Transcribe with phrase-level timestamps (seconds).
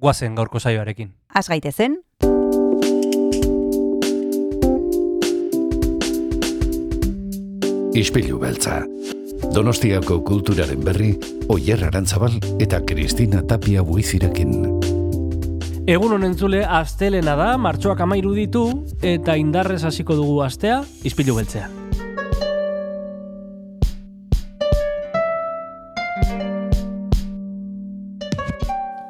[0.00, 1.12] guazen gaurko saioarekin.
[1.34, 2.00] Az gaitezen,
[7.94, 8.84] Ispilu beltza.
[9.54, 11.10] Donostiako kulturaren berri,
[11.50, 14.54] Oyer Arantzabal eta Kristina Tapia buizirekin.
[15.90, 18.64] Egun honen zule, astelena da, martxoak amairu ditu,
[19.02, 21.79] eta indarrez hasiko dugu astea, izpilu beltzea.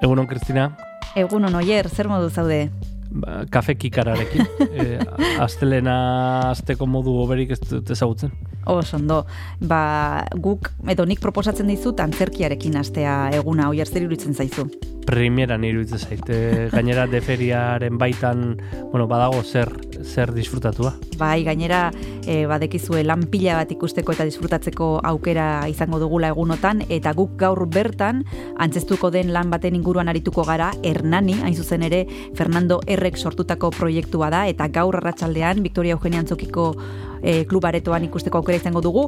[0.00, 0.70] Egunon, Kristina,
[1.14, 2.70] egun oier, zer modu zaude?
[3.10, 4.46] Ba, kafe kikararekin.
[4.80, 4.98] e,
[5.43, 5.96] astelena
[6.51, 8.32] asteko modu oberik ez dut ezagutzen.
[8.71, 9.24] Oso ondo,
[9.60, 14.68] ba, guk, edo nik proposatzen dizut antzerkiarekin astea eguna, oier zer iruditzen zaizu?
[15.09, 16.29] Primieran iruditzen zait.
[16.29, 18.60] E, gainera deferiaren baitan,
[18.93, 19.73] bueno, badago zer
[20.04, 20.95] zer disfrutatua.
[21.18, 21.90] Bai, gainera,
[22.26, 27.66] e, badekizue lan pila bat ikusteko eta disfrutatzeko aukera izango dugula egunotan, eta guk gaur
[27.68, 28.24] bertan,
[28.59, 34.30] antzestuko den lan baten inguruan arituko gara, Hernani, hain zuzen ere, Fernando Errek sortutako proiektua
[34.30, 36.74] da, eta gaur arratsaldean Victoria Eugenia Antzokiko
[37.23, 39.07] e, klubaretoan ikusteko aukera izango dugu.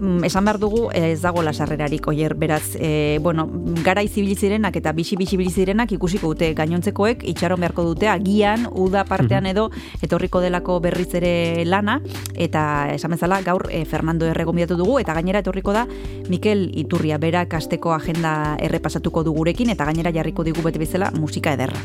[0.00, 3.46] Mm, esan behar dugu, ez dago lasarrerarik, oier, beraz, e, bueno,
[3.84, 9.68] gara izibilizirenak eta bisi-bisi zirenak ikusiko dute gainontzekoek itxaron beharko dute agian uda partean edo
[10.02, 12.00] etorriko delako berriz ere lana
[12.34, 15.86] eta esan bezala gaur e, Fernando Erre gonbidatu dugu eta gainera etorriko da
[16.28, 21.84] Mikel Iturria berak asteko agenda errepasatuko dugurekin eta gainera jarriko digu bete bezala musika ederra.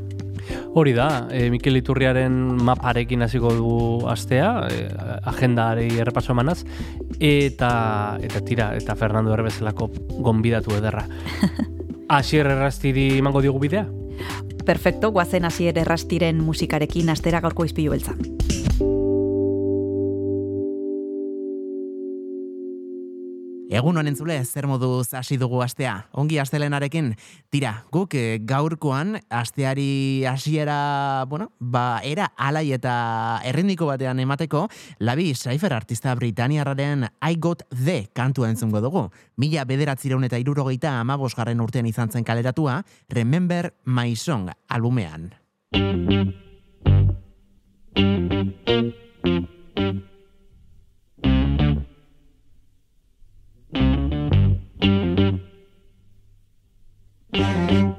[0.73, 2.33] Hori da, e, Mikel Iturriaren
[2.66, 4.88] maparekin hasiko dugu astea, e,
[5.30, 6.64] agendari errepaso emanaz,
[7.19, 11.06] eta, eta tira, eta Fernando Erre bezalako gonbidatu ederra.
[12.19, 13.85] Asier errastiri emango diogu bidea?
[14.66, 18.18] Perfecto, guazen asier errastiren musikarekin astera gaurko izpilu beltza.
[23.69, 26.07] Egun honen zule, zer moduz hasi dugu astea.
[26.18, 27.12] Ongi astelenarekin,
[27.53, 32.96] tira, guk eh, gaurkoan asteari hasiera, bueno, ba, era alai eta
[33.46, 34.63] errendiko batean emateko,
[34.97, 39.12] labi Cypher artista Britaniarraren I Got The kantua entzungo dugu.
[39.38, 42.81] Mila bederatzireun eta irurogeita amabos garren urtean izan zen kaleratua,
[43.13, 45.29] Remember My Song albumean.
[57.41, 57.98] I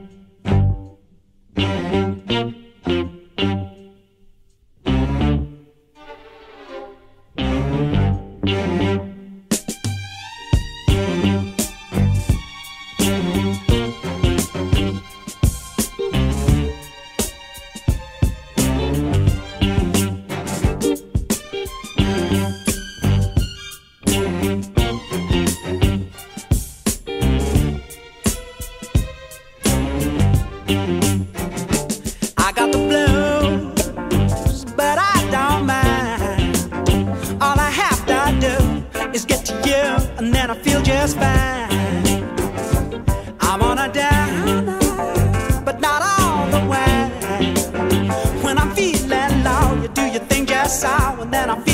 [51.20, 51.69] and then I feel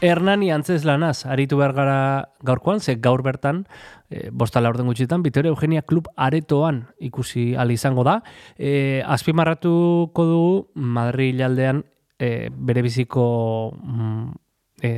[0.00, 1.98] Hernani antzez lanaz, aritu behar gara
[2.46, 3.66] gaurkoan, ze gaur bertan,
[4.08, 8.20] e, bostala orden gutxitan, Vitoria Eugenia Klub aretoan ikusi ali izango da.
[8.56, 11.84] E, azpimarratuko du Madrid aldean
[12.18, 13.26] e, bere biziko
[13.76, 14.32] mm,
[14.82, 14.92] e,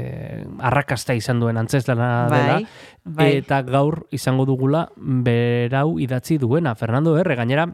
[0.70, 2.66] arrakasta izan duen antzeslana dela, Bai,
[3.04, 3.30] bai.
[3.42, 7.68] eta gaur izango dugula berau idatzi duena, Fernando Erre, gainera,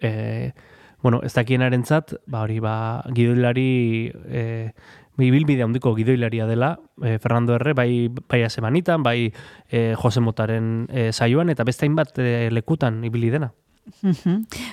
[0.00, 0.52] e,
[1.02, 4.42] bueno, ez dakienarentzat, ba hori, ba, gidoilari, e,
[5.22, 9.32] ibilbide handiko gidoilaria dela, e, Fernando Erre, bai, bai asemanitan, bai
[9.68, 13.52] e, Jose Motaren e, saioan, eta beste hainbat e, lekutan ibili dena.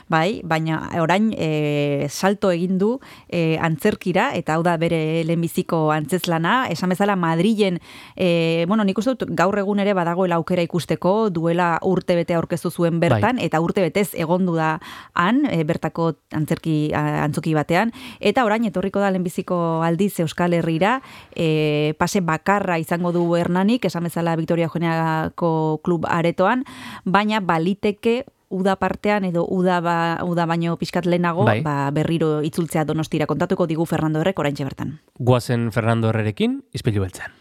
[0.08, 6.68] Bai, baina orain e, salto egin du e, antzerkira, eta hau da bere lehenbiziko antzezlana,
[6.72, 7.80] esan bezala Madrilen,
[8.16, 12.72] e, bueno, nik uste dut gaur egun ere badagoela aukera ikusteko, duela urte bete aurkeztu
[12.72, 14.78] zuen bertan, eta urte betez egondu da
[15.14, 21.02] han, e, bertako antzerki a- antzoki batean, eta orain etorriko da lehenbiziko aldiz Euskal Herrira,
[21.36, 26.64] e, pase bakarra izango du Hernanik, esan bezala Victoria Eugeniako klub aretoan,
[27.04, 31.62] baina baliteke uda partean edo uda, ba, uda baino pixkat lehenago Bai.
[31.62, 35.00] ba, berriro itzultzea donostira kontatuko digu Fernando Errek oraintxe bertan.
[35.20, 37.32] Guazen Fernando Herrerekin, izpilu beltzen.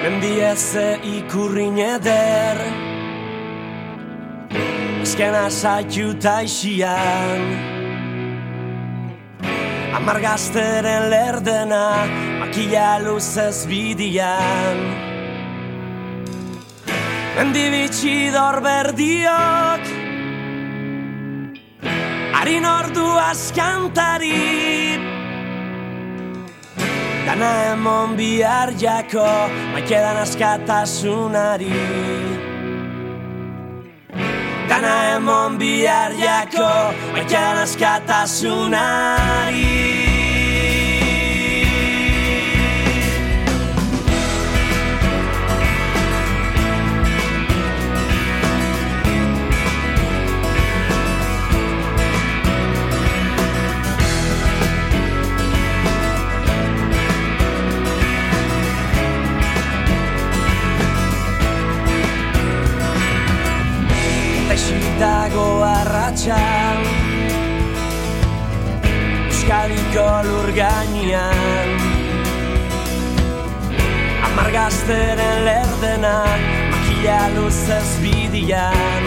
[0.00, 2.60] Mendieze ikurrin eder
[5.02, 7.44] Azken asaitu taixian
[9.98, 11.84] Amargazteren lerdena
[12.40, 14.80] Makila luzez bidian
[17.36, 19.82] Mendibitxidor berdiok.
[22.34, 24.98] Harin ordu askantari.
[27.26, 29.28] Dana emon bihar jako
[29.72, 31.72] Maikedan askatasunari.
[34.68, 36.72] Dana emon bihar jako
[37.14, 40.29] Baikan askatasunari
[66.10, 66.38] arratxa
[69.30, 71.68] Euskadiko lur gainean.
[74.26, 76.40] Amargazteren lerdenak
[76.70, 79.04] Makila luzez bidian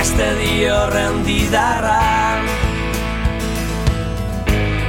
[0.00, 2.42] Este di horren didarra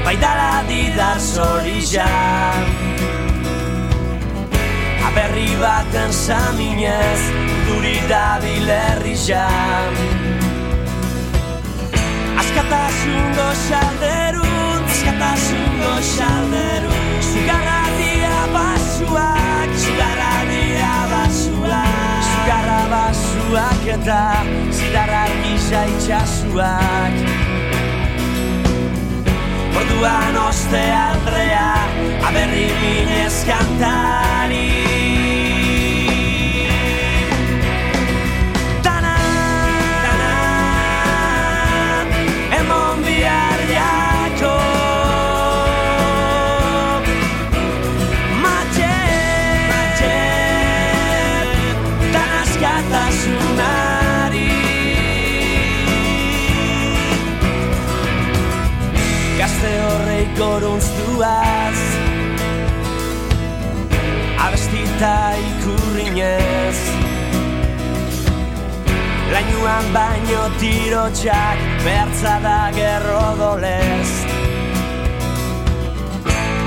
[0.05, 2.92] Baidala didar zorizan
[5.13, 9.93] Aberri baten saminez Urduri da bilerri jam.
[12.41, 24.25] Askatasun goxalderun Askatasun goxalderun Zugarra dia basuak Zugarra dia basuak Zugarra basuak eta
[24.73, 27.42] Zidarra gisa itxasuak
[29.81, 31.69] Orduan oste aldrea
[32.29, 35.22] Aberri minez kantari
[59.63, 61.79] Gazte horrei gorunztuaz.
[64.45, 66.79] Abestita ikurrinez.
[69.31, 74.11] Lainuan baino tirotxak Bertza da gerro dolez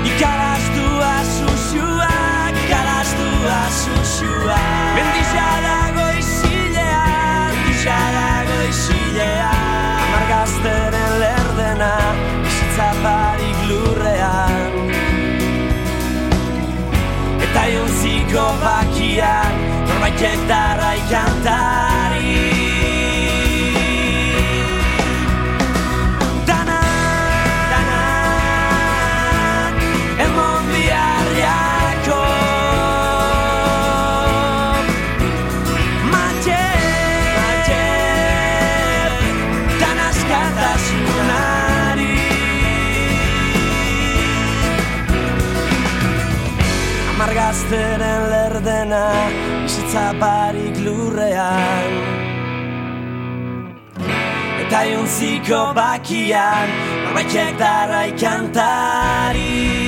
[0.09, 11.93] Ikalaztua susuak Ikalaztua susuak Mendizia dago izilean Mendizia dago izilean Amargazteren lerdena
[12.77, 14.75] Bizitza barik lurrean.
[17.41, 19.57] Eta jontziko bakian
[19.89, 22.66] Norbaitek darrai kantari
[47.47, 49.05] Amargazteren lerdena
[49.63, 51.93] Bizitza barik lurrean.
[54.65, 56.75] Eta jontziko bakian
[57.05, 59.86] Norbaitek darrai kantari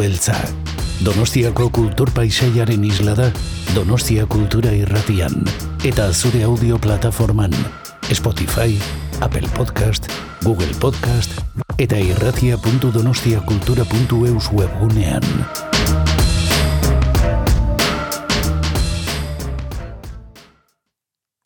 [0.00, 0.38] beltza.
[1.04, 3.28] Donostiako kultur paisaiaren isla da
[3.74, 5.44] Donostia Kultura Irratian
[5.84, 7.52] eta zure audio plataforman
[8.12, 8.78] Spotify,
[9.20, 10.06] Apple Podcast,
[10.42, 11.30] Google Podcast
[11.78, 15.69] eta irratia.donostiakultura.eus webgunean.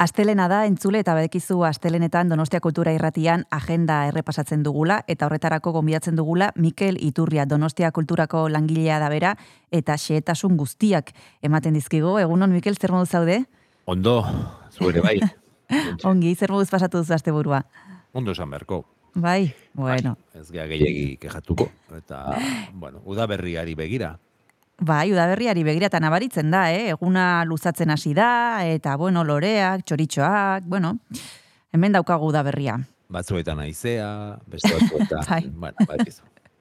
[0.03, 6.17] Astelena da entzule eta badekizu astelenetan Donostia Kultura Irratian agenda errepasatzen dugula eta horretarako gonbidatzen
[6.19, 9.37] dugula Mikel Iturria Donostia Kulturako langilea da bera
[9.71, 11.13] eta xehetasun guztiak
[11.47, 12.17] ematen dizkigu.
[12.19, 13.45] Egunon Mikel zer moduz zaude?
[13.87, 14.17] Ondo,
[14.75, 15.21] zuere bai.
[16.11, 17.63] Ongi, zer moduz pasatu duzu asteburua?
[18.13, 18.83] Ondo esan beharko.
[19.15, 20.17] Bai, bueno.
[20.35, 21.69] Ez gea gehiagi kejatuko.
[21.95, 22.25] Eta,
[22.73, 24.17] bueno, udaberriari begira.
[24.81, 26.88] Bai, udaberriari begirata nabaritzen da, eh?
[26.90, 30.97] Eguna luzatzen hasi da, eta, bueno, loreak, txoritxoak, bueno,
[31.73, 32.81] hemen daukagu udaberria.
[33.09, 34.09] Batzuetan aizea,
[34.50, 35.43] beste batzuetan, Bai.
[35.54, 35.76] bueno.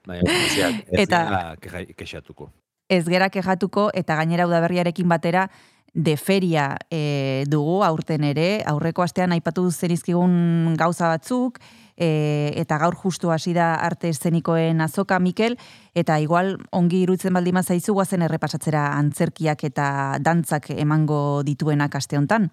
[0.05, 0.31] Baina,
[0.91, 2.51] ez Eta- keja- kexatuko.
[2.89, 5.47] Ez gera kejatuko, eta gainera udaberriarekin batera,
[5.93, 11.59] de feria e, dugu aurten ere, aurreko astean aipatu zenizkigun gauza batzuk,
[12.03, 15.55] e, eta gaur justu hasi da arte eszenikoen azoka, Mikel,
[15.95, 19.87] eta igual ongi irutzen baldima zaizu guazen errepasatzera antzerkiak eta
[20.19, 22.51] dantzak emango dituenak aste hontan.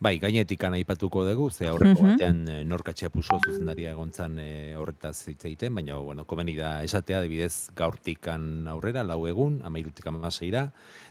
[0.00, 2.10] Bai, gainetik aipatuko dugu, ze aurreko Mhm.
[2.12, 7.18] batean eh, norkatxea puso zuzendaria egontzan e, horretaz hitz egiten, baina, bueno, komeni da esatea,
[7.20, 10.70] adibidez, gaurtikan aurrera, lau egun, amairutik amaseira,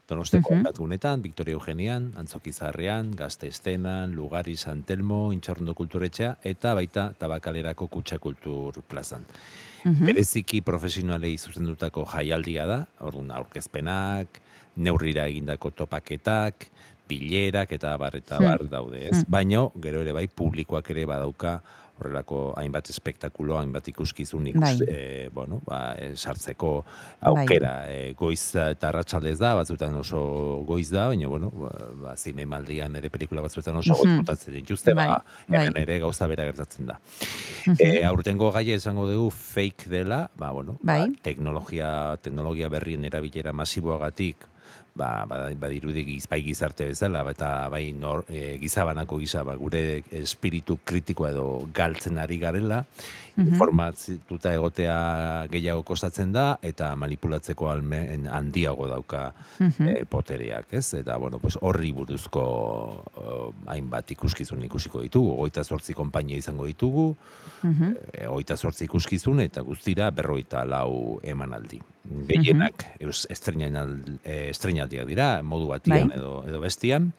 [0.10, 0.66] Donosteko Mhm.
[0.66, 7.88] uh Victoria Eugenian, Antzoki Zaharrean, Gazte Estenan, Lugari, San Telmo, Intxarrondo Kulturetxea, eta baita Tabakalerako
[7.88, 9.25] Kutxa Kultur Plazan.
[9.86, 10.06] Mhm.
[10.06, 14.28] Bereziki profesionalei zuzendutako jaialdia da, orduan aurkezpenak,
[14.75, 16.68] neurrira egindako topaketak,
[17.08, 18.46] bilerak eta bar eta Hmm.
[18.46, 19.25] bar daude, ez?
[19.27, 21.62] Baino, gero ere bai, publikoak ere badauka
[22.00, 24.77] horrelako hainbat espektakulo, hainbat ikuskizun ikus, Bai.
[24.88, 26.85] eh, bueno, ba, eh, sartzeko
[27.29, 30.22] aukera eh, goiz eta arratsaldez da, batzuetan oso
[30.68, 31.72] goiz da, baina, bueno, ba,
[32.05, 34.00] ba zinemaldian ere pelikula batzuetan oso Mhm.
[34.01, 35.66] goiz botatzen dituzte, ba, Bai, bai.
[35.68, 37.00] hemen ere gauza bera gertatzen da.
[37.68, 37.75] Mhm.
[37.79, 41.09] E, aurtengo gaia esango dugu fake dela, ba, bueno, Bai.
[41.09, 44.46] ba, teknologia, teknologia berrien erabilera masiboagatik,
[45.00, 50.03] ba, ba, badirudi bai gizarte bezala, ba, eta bai nor, e, gizabanako gisa, ba, gure
[50.12, 52.83] espiritu kritikoa edo galtzen ari garela,
[53.40, 53.53] Mhm.
[53.53, 54.96] informatzituta egotea
[55.51, 59.88] gehiago kostatzen da, eta manipulatzeko almen handiago dauka Mhm.
[59.88, 60.94] e, potereak, ez?
[61.00, 67.16] Eta, bueno, pues, horri buruzko o, hainbat ikuskizun ikusiko ditugu, hogeita zortzi konpainia izango ditugu,
[67.63, 67.95] Mhm.
[68.13, 71.81] e, hogeita zortzi ikuskizun eta guztira berroita lau emanaldi.
[72.27, 76.17] Gehienak estrenal- eh, estrenaldiak dira, modu batian Bai.
[76.17, 77.13] edo, edo bestian.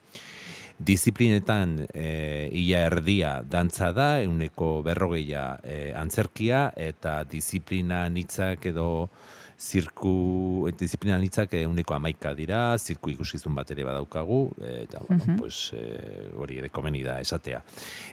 [0.81, 9.11] Disiplinetan e, ia erdia dantza da, euneko berrogeia e, antzerkia, eta disiplina nitzak edo
[9.61, 14.38] zirku, eh, disiplina nitzak euneko amaika dira, zirku ikuskizun bat ere badaukagu,
[14.81, 15.37] eta, bueno, Mhm.
[15.38, 17.62] pues, e, hori ere komeni da esatea.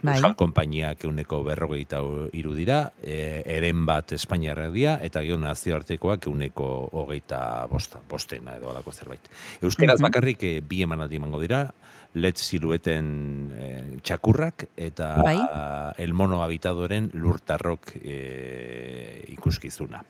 [0.04, 0.16] Bai.
[0.16, 2.02] Euskal konpainiak euneko berrogeita
[2.34, 8.70] iru dira, e, eren bat Espainiarrak dira, eta gero nazioartekoak euneko hogeita bosta, bostena edo
[8.70, 9.30] alako zerbait.
[9.62, 10.04] Euskeraz Mhm.
[10.04, 11.72] bakarrik e, bi emanaldi emango dira,
[12.14, 15.38] let silueten e, txakurrak eta Bai.
[15.38, 20.04] a, el mono habitadoren lurtarrok e, ikuskizuna.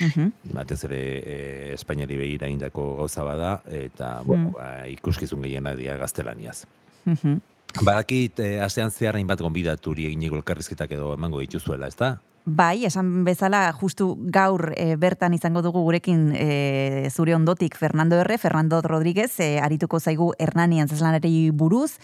[0.00, 0.32] Mhm.
[0.52, 4.52] Batez ere e, Espainiari begira indako gauza bada, eta bueno, Mm.
[4.52, 6.64] ba, ikuskizun gehiena dira gaztelaniaz.
[7.04, 7.40] Mhm.
[7.82, 12.20] Badakit, eh, astean zehar hainbat gonbidaturi eginiko elkarrizketak edo emango dituzuela, ez da?
[12.44, 18.36] Bai, esan bezala, justu gaur e, bertan izango dugu gurekin e, zure ondotik Fernando R.
[18.36, 21.98] Fernando Rodríguez, e, arituko zaigu Hernani antzeslanari buruz.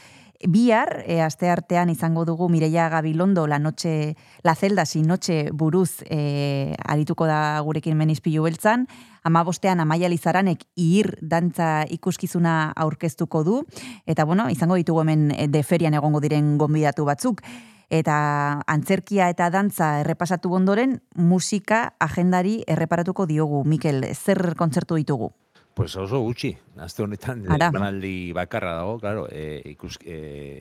[0.46, 6.04] Bihar, e, aste artean izango dugu Mireia Gabilondo, la noche, la celda sin noche buruz
[6.06, 8.86] e, arituko da gurekin menizpilu beltzan.
[9.26, 13.64] Ama bostean Amaia Lizaranek ihir dantza ikuskizuna aurkeztuko du.
[14.06, 17.42] Eta bueno, izango ditugu hemen e, deferian egongo diren gonbidatu batzuk.
[17.90, 23.64] Eta antzerkia eta dantza errepasatu ondoren, musika agendari erreparatuko diogu.
[23.66, 25.32] Mikel, zer kontzertu ditugu?
[25.78, 26.56] Pues oso gutxi.
[26.82, 27.68] Aste honetan Ara.
[27.70, 30.16] emanaldi bakarra dago, claro, e, ikus, e,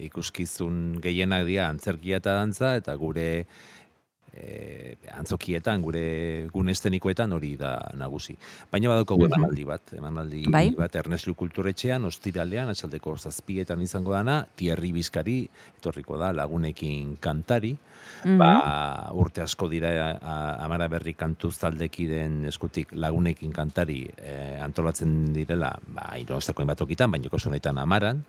[0.06, 3.48] ikuskizun gehienak dira antzerkia eta dantza eta gure
[4.38, 8.36] e, antzokietan, gure gune estenikoetan hori da nagusi.
[8.72, 9.34] Baina badaukagu Mhm.
[9.34, 10.70] emanaldi bat, emanaldi Bai.
[10.78, 15.48] bat Erneslu kulturetxean, ostiralean, atxaldeko zazpietan izango dana, Tierri Bizkari,
[15.78, 17.76] etorriko da lagunekin kantari,
[18.24, 18.38] Mhm.
[18.38, 20.18] ba, urte asko dira
[20.64, 27.50] amara berri kantuz taldekiden eskutik lagunekin kantari eh, antolatzen direla, ba, irostako batokitan, baina kasu
[27.50, 28.24] honetan amaran,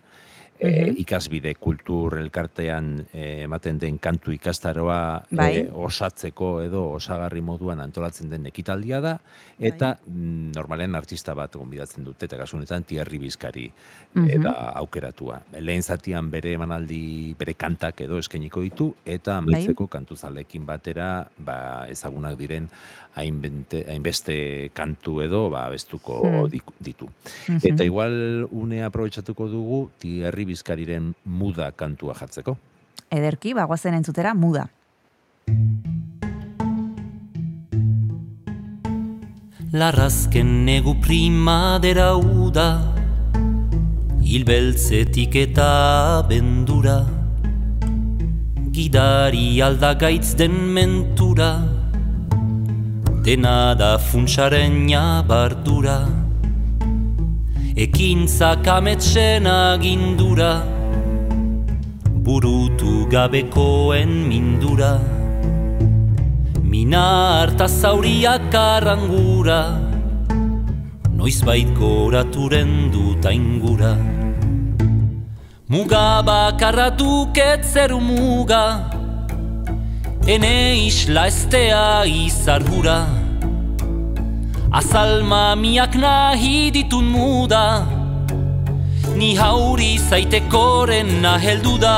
[0.61, 5.49] e, ikasbide kultur elkartean eh, ematen den kantu ikastaroa Bai.
[5.57, 9.19] eh, osatzeko edo osagarri moduan antolatzen den ekitaldia da,
[9.59, 13.71] eta mm, normalean artista bat gonbidatzen dute, eta kasu honetan Tierri Bizkari
[14.15, 14.29] Mhm.
[14.31, 15.41] eta aukeratua.
[15.61, 22.39] Lehen zatian bere emanaldi, bere kantak edo eskainiko ditu, eta amaitzeko kantuzalekin batera ba, ezagunak
[22.39, 22.69] diren
[23.19, 26.47] hainbente, hainbeste kantu edo ba, bestuko Hmm.
[26.53, 27.09] dik- ditu.
[27.49, 27.61] Mhm.
[27.73, 32.57] Eta igual une aprobetsatuko dugu Tierri Bizkariren muda kantua jartzeko.
[33.11, 34.69] Ederki, bagoazen entzutera, muda.
[39.73, 42.69] Larrazken negu primadera uda
[44.25, 45.69] Hilbeltzetik eta
[46.29, 46.99] bendura
[48.73, 51.51] Gidari aldagaitz den mentura
[53.29, 54.89] Dena da funtsaren
[55.29, 56.09] bardura
[57.77, 60.65] Ekintzak ametsen agindura
[62.25, 64.97] Burutu gabekoen mindura.
[66.63, 67.05] Mina
[67.45, 69.77] harta zauriak arrangura
[71.13, 73.95] Noizbait goraturen dut aingura.
[75.69, 78.98] Muga bakarra duket zeru muga
[80.27, 83.07] Ene isla estea izargura
[84.71, 87.87] Azal mamiak nahi ditun muda.
[89.17, 91.97] Ni hauri zaitekoren naheldu da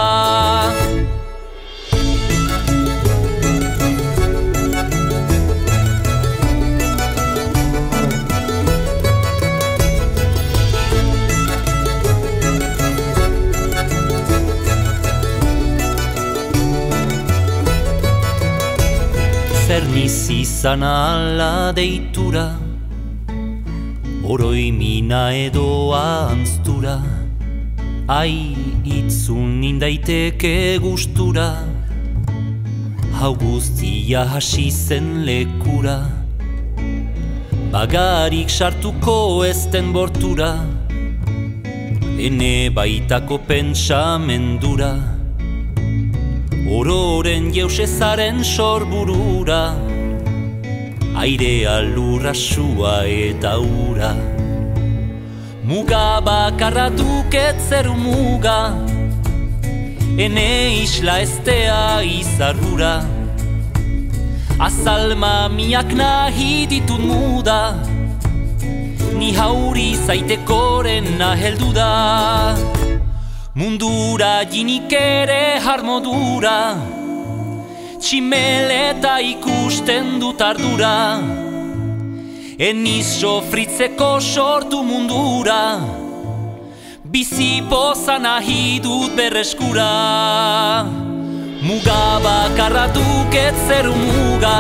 [19.70, 22.56] Zer niz izan ala deitura
[24.26, 26.96] Oroi mina edo anztura
[28.11, 31.46] Ai itzun indaiteke gustura.
[33.20, 35.96] Hau guztia hasi zen lekura
[37.70, 39.16] Bagarik sartuko
[39.52, 40.50] ezten bortura
[42.18, 45.19] Ene baitako pentsamendura
[46.70, 49.74] Ororen jeusezaren sorburura
[51.18, 54.12] Airea lurra sua eta ura.
[55.66, 58.70] Muga bakarra duket zeru muga
[60.14, 62.94] Ene isla estea izargura
[64.62, 67.62] Azal mamiak nahi ditut muda
[69.18, 71.90] Ni hauri zaitekoren naheldu da
[73.61, 76.79] Mundura jinik ere harmodura
[78.01, 81.20] Tximeleta ikusten dut ardura.
[82.57, 85.61] Eniz sofritzeko sortu mundura.
[87.12, 89.92] Bizi poza nahi dut berreskura.
[91.61, 94.59] Muga bakarra duket zeru muga.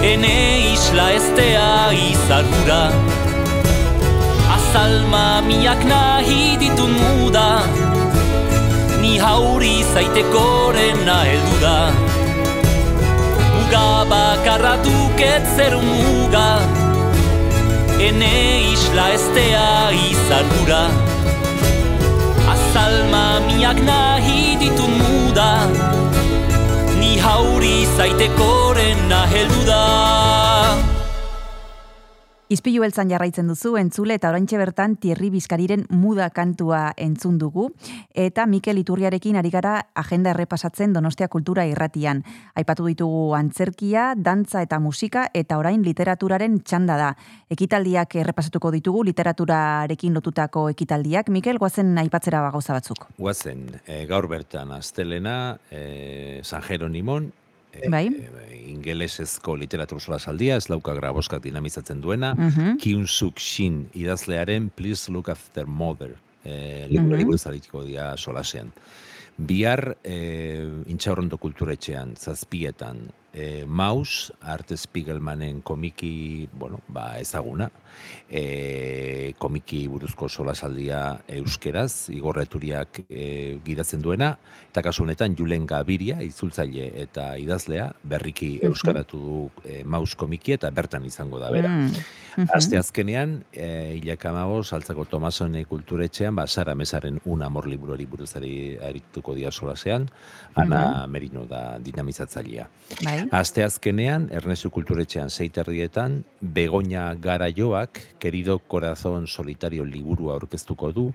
[0.00, 0.38] Ene
[0.72, 1.68] isla estea
[2.08, 2.82] izargura
[4.72, 7.60] Azal mamiak nahi ditun muda.
[9.04, 11.92] Ni hauri zaitekoren naheldu da.
[13.52, 16.64] Muga bakarra duket zer muga.
[18.00, 18.32] Ene
[18.72, 19.68] isla estea
[20.08, 20.84] izargura
[22.54, 25.52] Azal mamiak nahi ditun muda.
[26.96, 30.41] Ni hauri zaitekoren naheldu da
[32.52, 37.70] Izpilu beltzan jarraitzen duzu, entzule eta oraintxe bertan Tierri Bizkariren muda kantua entzun dugu,
[38.12, 42.20] eta Mikel Iturriarekin ari gara agenda errepasatzen Donostia Kultura irratian.
[42.52, 47.10] Aipatu ditugu antzerkia, dantza eta musika, eta orain literaturaren txanda da.
[47.56, 51.32] Ekitaldiak errepasatuko ditugu, literaturarekin lotutako ekitaldiak.
[51.32, 53.06] Mikel, guazen aipatzera bagoza batzuk.
[53.16, 57.32] Guazen, e, gaur bertan astelena, e, San Jeronimon,
[57.90, 58.08] Bai.
[58.08, 62.76] e, ingelesezko literatur solasaldia, ez lauka graboskak dinamizatzen duena, Mhm.
[62.78, 67.24] Kyun Suk Shin idazlearen Please Look After Mother, e, Mhm.
[67.24, 68.72] buruz arituko dira solasean.
[69.38, 77.70] Bihar e, intxaurrondo kulturetxean, zazpietan, e, Maus, Arte Spiegelmanen komiki, bueno, ba, ezaguna,
[78.28, 81.02] e, komiki buruzko solasaldia
[81.40, 84.34] euskeraz, igorreturiak e, gidatzen duena,
[84.70, 90.70] eta kasu honetan Julen Gabiria, itzultzaile eta idazlea, berriki euskaratu du e, Maus komiki eta
[90.70, 91.72] bertan izango da bera.
[91.72, 92.04] Mm.
[92.36, 92.48] Mhm.
[92.54, 98.78] Aste azkenean, e, hilak amago, saltzako Tomasone kulturetxean, ba, Sara Mesaren un amor liburuari buruzari
[98.78, 100.08] arituko dia solasean,
[100.54, 102.68] Ana Merino da dinamizatzailea.
[103.04, 103.28] Bai.
[103.32, 111.06] Aste azkenean, Ernestu kulturetxean zeiterdietan, Begoña Garaioak, Querido Corazón Solitario liburua aurkeztuko du,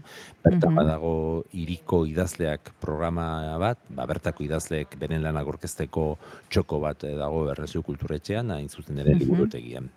[0.44, 6.18] bertan badago iriko idazleak programa bat, ba, bertako idazleek beren lanak aurkezteko
[6.50, 9.90] txoko bat eh, dago Ernestu kulturetxean, hain zuzen ere liburutegian.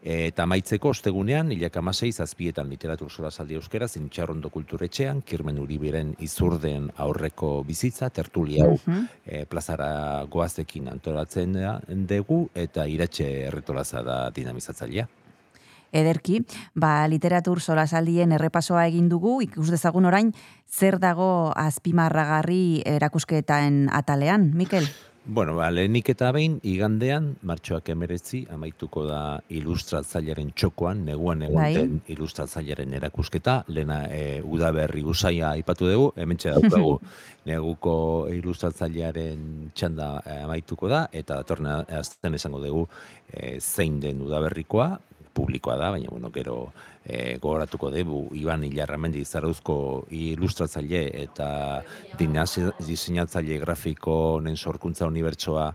[0.00, 7.64] Eta amaitzeko ostegunean, hilak amasei, zazpietan literatur solasaldi euskera, zintxarrondo kulturetxean, Kirmen Uribiren izurden aurreko
[7.66, 9.06] bizitza, tertulia hau Mhm.
[9.26, 11.56] e, plazara goazekin antolatzen
[12.06, 15.08] dugu, eta iratxe erretolaza da dinamizatzailea.
[15.90, 16.42] Ederki,
[16.74, 20.34] ba, literatur solasaldien errepasoa egin dugu, ikus dezagun orain,
[20.68, 24.84] zer dago azpimarragarri erakusketan atalean, Mikel?
[25.30, 29.18] Bueno, ba, lehenik eta behin, igandean, martxoak emeretzi, amaituko da
[29.52, 31.82] ilustratzailearen txokoan, neguan egon Bai.
[32.14, 36.94] ilustratzailearen erakusketa, lehena e, udaberri usaia aipatu dugu, hemen daukagu
[37.50, 37.92] neguko
[38.32, 42.86] ilustratzailearen txanda e, amaituko da, eta datorna azten esango dugu
[43.28, 44.94] e, zein den udaberrikoa,
[45.36, 46.70] publikoa da, baina bueno, gero
[47.08, 51.48] e, gogoratuko dugu Iban Ilarramendi Zarauzko ilustratzaile eta
[52.20, 55.72] dinasi- diseinatzaile grafiko honen sorkuntza unibertsoa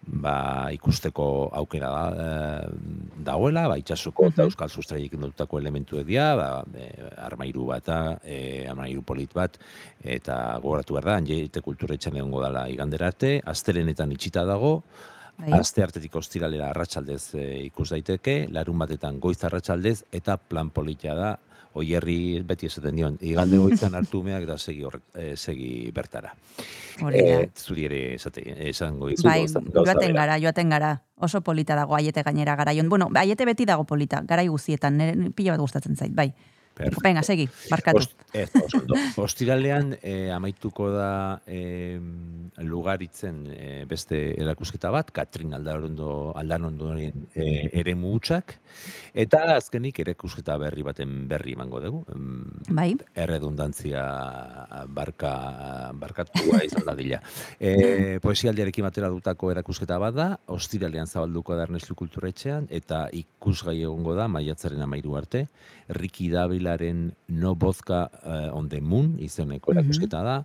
[0.00, 6.48] ba, ikusteko aukera da, e, dagoela, ba, itxasuko eta euskal sustraiek indutako elementu dira, ba,
[6.74, 6.88] e,
[7.20, 9.58] armairu bata, e, armairu polit bat,
[10.02, 14.82] eta gogoratu behar da, kulturetxan egongo dala iganderarte, astelenetan itxita dago,
[15.40, 15.52] Bai.
[15.56, 21.30] Aste hartetik ostiralera arratsaldez e, ikus daiteke, larun batetan goiz arratsaldez eta plan politia da.
[21.80, 26.32] Oierri beti esaten dion, igande goizan hartu meak da segi, horret, e, segi bertara.
[27.00, 27.40] Hori da.
[27.44, 29.28] E, zuri ere esate, esango dizu.
[29.28, 30.96] Bai, joaten gara, joaten gara.
[31.20, 32.88] Oso polita dago aiete gainera garaion.
[32.88, 36.32] Bueno, aiete beti dago polita, garai guztietan, nire pila bat gustatzen zait, bai.
[36.74, 37.02] Perfecto.
[37.04, 37.98] Venga, segi, barkatu.
[37.98, 38.96] Ost, ez, ondo.
[39.20, 41.10] Ostiralean eh, amaituko da
[41.46, 41.98] eh,
[42.64, 48.56] lugaritzen eh, beste erakusketa bat, Katrin Aldarondo, Aldarondoren eh, ere hutsak
[49.14, 52.00] eta azkenik erakusketa berri baten berri emango dugu.
[52.70, 54.04] Bai, erredundantzia
[54.88, 55.32] barka,
[55.98, 57.20] barkatua izan dadila.
[57.58, 64.14] E, poesialdiarekin batera dutako erakusketa bat da, ostiralean zabalduko da Ernestu Kulturetxean, eta ikusgai egongo
[64.18, 65.46] da, maiatzaren amairu arte,
[65.90, 66.30] Riki
[66.60, 70.44] Dabilaren No Bozka uh, on the Moon izeneko erakusketa da,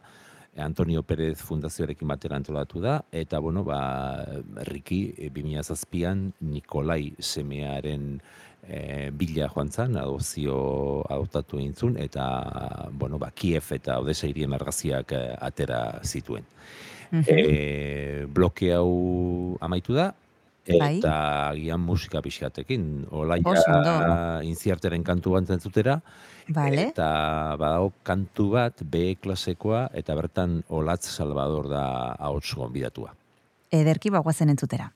[0.63, 4.23] Antonio Pérez Fundazioarekin batera antolatu da, eta, bueno, ba,
[4.63, 8.21] Riki, e, 2007an Nikolai semearen
[8.63, 14.55] e, bila joan zan, adopzio adoptatu egin zuen, eta, bueno, ba, Kiev eta Odessa hirien
[14.55, 16.47] argaziak eh, atera zituen.
[17.11, 20.13] E, bloke hau amaitu da,
[20.65, 20.97] Bai.
[20.97, 21.15] eta
[21.51, 25.99] agian musika pixkatekin, olaia inziarteren kantu bat entzutera,
[26.47, 26.91] Vale.
[26.91, 31.85] Eta badago kantu bat B klasekoa eta bertan Olatz Salvador da
[32.19, 33.15] ahots gonbidatua.
[33.71, 34.91] ederki bagoazen entzutera.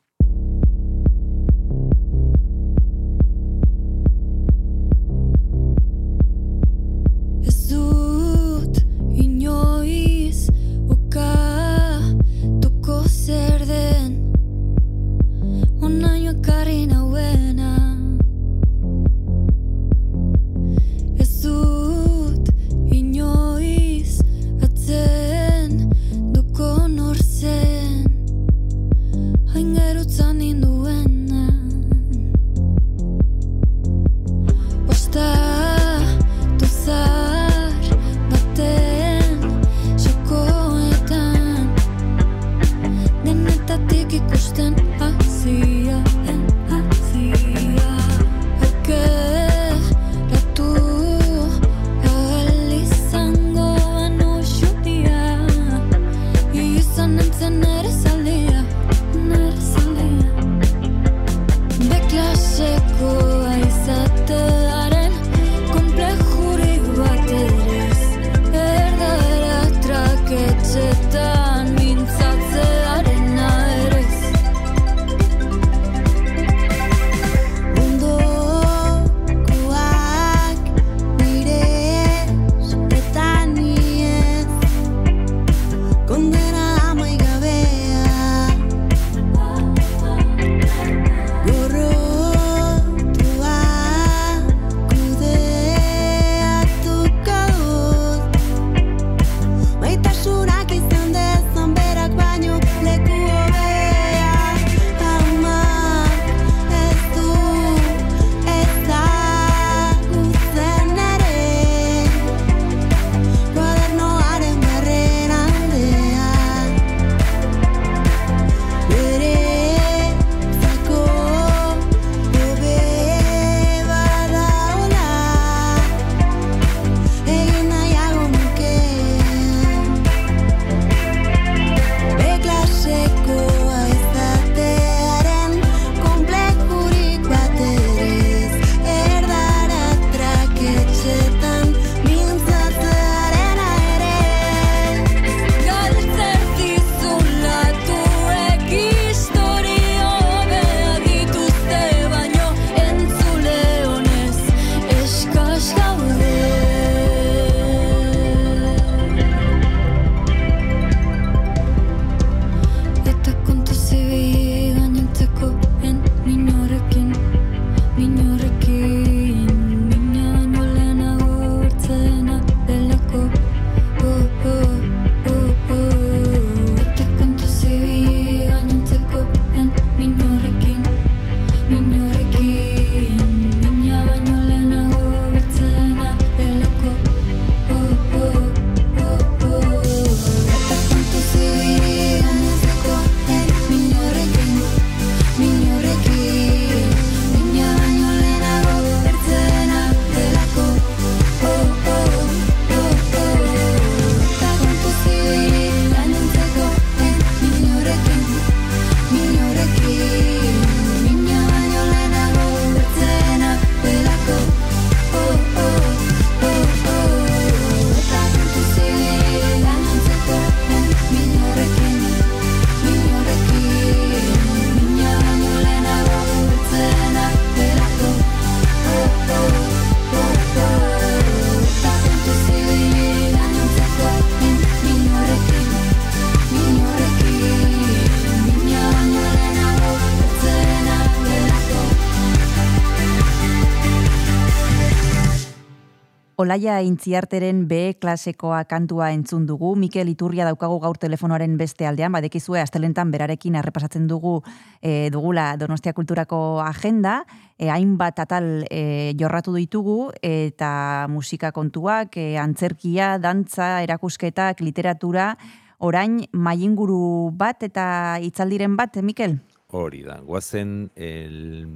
[246.50, 249.76] Olaia Intziarteren B klasekoa kantua entzun dugu.
[249.78, 254.40] Mikel Iturria daukagu gaur telefonoaren beste aldean, badekizue astelentan berarekin errepasatzen dugu
[254.82, 257.20] e, dugula Donostia Kulturako agenda,
[257.54, 265.36] e, hainbat atal e, jorratu ditugu eta musika kontuak, e, antzerkia, dantza, erakusketak, literatura,
[265.78, 269.38] orain mainguru bat eta hitzaldiren bat, Mikel?
[269.70, 271.68] Hori da, guazen el,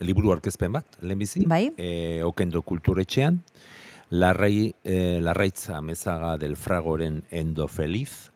[0.00, 1.66] liburu arkezpen bat, lehenbizi, Bai.
[1.76, 3.42] e, okendo kulturetxean,
[4.12, 8.30] larrai, e, larraitza mezaga del fragoren endo feliz,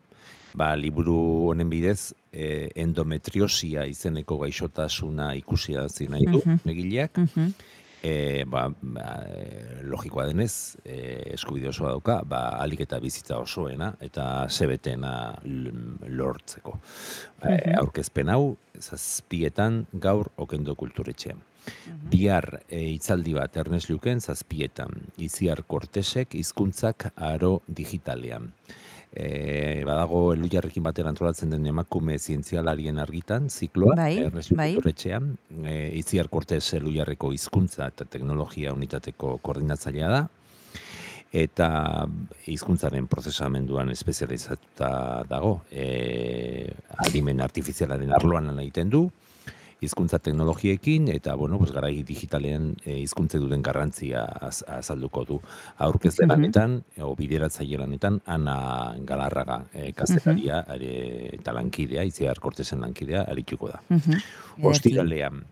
[0.57, 5.75] ba, liburu honen bidez, e, endometriosia izeneko gaixotasuna ikusi
[6.09, 6.59] nahi du, Mhm.
[6.65, 7.53] egileak, Mhm.
[8.01, 9.23] e, ba, ba,
[9.83, 15.35] logikoa denez, e, eskubide osoa dauka, ba, alik eta bizitza osoena, eta sebetena
[16.07, 16.79] lortzeko.
[17.43, 21.37] E, aurkezpen hau, zazpietan gaur okendo kulturetxean.
[22.07, 28.51] Bihar e, hitzaldi bat Ernest Luken zazpietan, Iziar Kortesek hizkuntzak aro digitalean.
[29.17, 34.73] E, badago elujarrekin batera antolatzen den emakume zientzialarien argitan, zikloa, Bai, Ernest bai.
[34.75, 35.31] kulturetxean,
[35.63, 40.25] e, Itziar Kortes elujarreko hizkuntza eta teknologia unitateko koordinatzailea da,
[41.33, 41.69] eta
[42.47, 46.71] hizkuntzaren prozesamenduan espezializatuta dago, e,
[47.07, 49.07] adimen artifizialaren arloan egiten du,
[49.81, 55.41] hizkuntza teknologiekin eta bueno, pues garai digitalean e, hizkuntze duten garrantzia az, azalduko du.
[55.77, 56.31] Aurkezle Mhm.
[56.31, 63.67] lanetan o bideratzaile lanetan Ana Galarraga e, kazetaria are, eta lankidea, Itziar Kortesen lankidea arituko
[63.69, 63.81] da.
[63.89, 64.17] Mhm.
[64.63, 65.43] Ostiralean,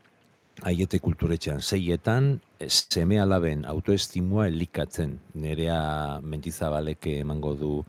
[0.64, 5.20] aiete kulturetxean seietan, eh, seme alaben autoestimua elikatzen.
[5.34, 7.86] Nerea mentizabalek emango du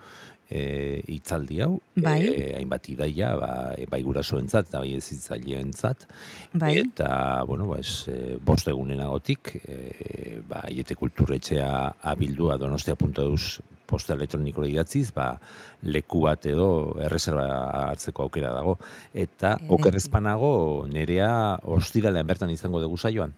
[0.51, 2.21] e, hitzaldi hau, Bai.
[2.29, 6.07] e, hainbat idaia, ba, e, bai gurasoentzat eta bai ezitzaileentzat,
[6.55, 6.75] Bai.
[6.83, 11.71] eta, bueno, ba, es, e, bost egunenagotik, e, ba, aiete kulturetxea
[12.13, 15.37] abildua donostia.eus posta elektronikora idatziz, ba,
[15.87, 16.69] leku bat edo
[17.07, 17.47] erreserba
[17.93, 18.77] hartzeko aukera dago.
[19.15, 20.53] Eta okerrezpanago
[20.91, 21.31] nerea
[21.63, 23.35] ostiralean bertan izango dugu saioan.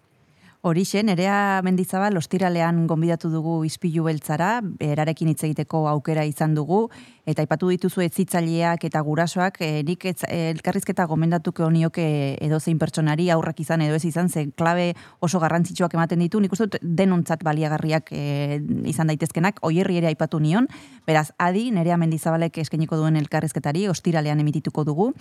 [0.61, 6.81] Horixe, nerea mendizabal ostiralean gonbidatu dugu izpilu beltzara, berarekin hitz egiteko aukera izan dugu,
[7.29, 12.05] eta aipatu dituzu etzitzaileak eta gurasoak, e, nik etz, eh, elkarrizketa gomendatuko nioke
[12.41, 16.67] edozein pertsonari aurrak izan edo ez izan, ze klabe oso garrantzitsuak ematen ditu, nik uste
[16.67, 18.59] dut denontzat baliagarriak e,
[18.89, 20.67] izan daitezkenak, oierri ere aipatu nion,
[21.07, 25.11] beraz, adi, nerea mendizabalek eskeniko duen elkarrizketari, ostiralean emitituko dugu,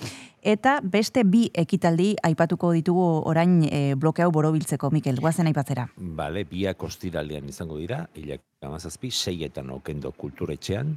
[0.43, 5.89] eta beste bi ekitaldi aipatuko ditugu orain e, bloke hau borobiltzeko, Mikel, guazen aipatzera.
[5.97, 10.97] Bale, biak ostiralean izango dira, hilak amazazpi, seietan okendo kulturetxean,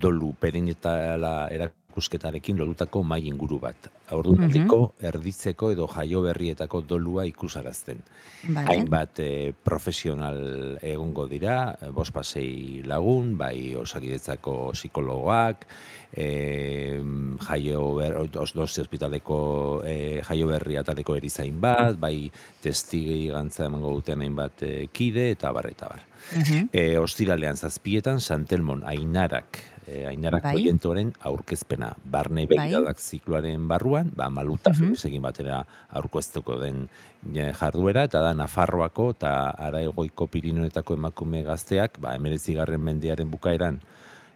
[0.00, 3.90] dolu perinetala erakusketarekin lolutako mai inguru bat.
[4.14, 8.02] Aurdunaldiko, erditzeko edo jaio berrietako dolua ikusarazten.
[8.44, 8.66] Vale.
[8.68, 15.64] Hainbat eh, profesional egongo dira, eh, bost pasei lagun, bai osakidetzako psikologoak,
[16.12, 17.00] eh,
[17.40, 22.30] jaio ber, os, dosi ospitaleko eh, jaio berri ataleko erizain bat, bai
[22.62, 26.04] testigi gantza emango duten hainbat eh, kide, eta bar, eta bar.
[26.34, 26.68] Mhm.
[26.72, 30.52] E, ostiralean zazpietan, Santelmon, Ainarak, e, Ainarak Bai.
[30.54, 31.94] proiektuaren aurkezpena.
[32.04, 32.56] Barne Bai.
[32.56, 34.94] begiradak zikloaren barruan, ba, maluta Mhm.
[35.04, 36.88] egin batera aurkeztuko den
[37.34, 43.80] e, jarduera, eta da Nafarroako eta Araegoiko Pirinoetako emakume gazteak, ba, emerezigarren mendearen bukaeran,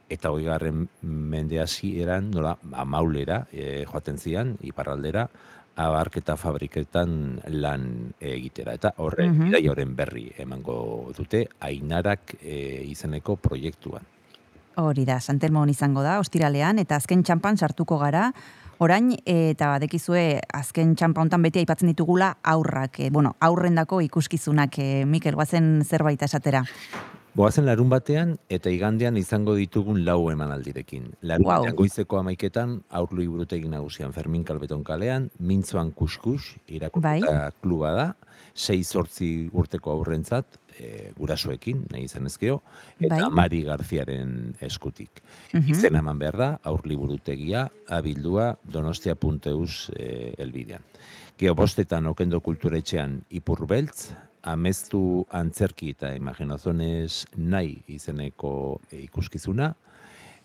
[0.09, 5.29] eta hoigarren mende hasieran nola amaulera e, joaten zian, iparraldera,
[5.79, 8.73] abarketa fabriketan lan egitera.
[8.75, 9.51] Eta horren, Mhm.
[9.55, 14.03] mm horren berri emango dute, ainarak e, izeneko proiektuan.
[14.79, 18.29] Hori da, Santelmon izango da, ostiralean, eta azken txampan sartuko gara,
[18.79, 24.79] orain, eh, eta badekizue, azken txampa hontan beti aipatzen ditugula aurrak, eh, bueno, aurrendako ikuskizunak,
[24.79, 26.63] eh, Mikel, guazen zerbait esatera.
[27.35, 31.13] Boazen larun batean eta igandean izango ditugun lau emanaldirekin.
[31.23, 38.09] Larun batean goizeko amaiketan aurlu iburutegi nagusian Fermin Kalbeton kalean, mintzoan kuskus irakurketa kluba da,
[38.55, 42.61] sei sortzi urteko aurrentzat, e, gurasoekin, nahi izan ezkeo,
[43.01, 43.31] eta Bai.
[43.31, 45.23] Mari Garziaren eskutik.
[45.53, 45.71] Mhm.
[45.75, 50.83] Izen eman behar da, aur liburutegia, abildua, donostia.eus e, elbidean.
[51.39, 54.09] Geo bostetan okendo kulturetxean ipur beltz,
[54.43, 59.75] amestu antzerki eta imaginazones nahi izeneko e, ikuskizuna,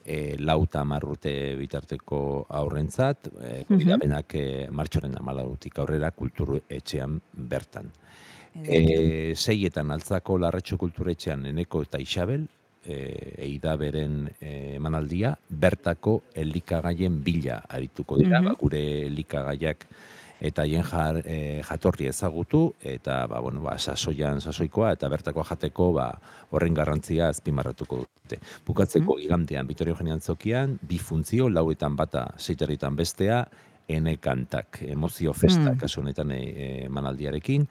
[0.05, 3.99] e, lauta marrute bitarteko aurrentzat, e, Mhm.
[3.99, 7.91] benak e, martxoren amalautik aurrera kulturu etxean bertan.
[8.61, 12.45] E, seietan altzako larretxo kulturetxean eneko eta Isabel,
[12.85, 12.97] e,
[13.47, 18.45] eida beren e, emanaldia, bertako elikagaien bila arituko dira, Mhm.
[18.45, 19.87] ba, gure elikagaiak
[20.43, 25.93] eta hien jar, e, jatorri ezagutu, eta ba, bueno, ba, sasoian sasoikoa, eta bertakoa jateko
[25.93, 26.19] ba,
[26.51, 28.39] horren garrantzia azpimarratuko dute.
[28.67, 33.47] Bukatzeko igandean, Vitorio Eugenia Antzokian, bi funtzio, lauetan bata, seiterritan bestea,
[33.87, 35.77] ene kantak, emozio festa, Mm.
[35.77, 36.37] kasu honetan e,
[36.85, 37.67] e, manaldiarekin,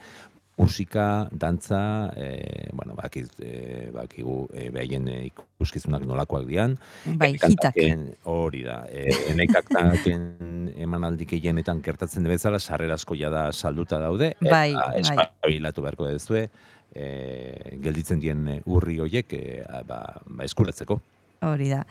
[0.56, 6.76] musika, dantza, e, bueno, bakit, e, bakigu e, behaien e, ikuskizunak nolakoak dian,
[7.18, 7.78] Bai, hitak.
[8.28, 8.82] Hori da.
[8.90, 15.00] E, Enekaktaken emanaldik gehienetan gertatzen bezala, sarrera asko da salduta daude, Bai, eta bai.
[15.00, 16.48] espabilatu beharko dezue,
[16.94, 21.00] e, gelditzen dien urri hoiek e, ba, ba, eskuratzeko.
[21.42, 21.84] Hori da.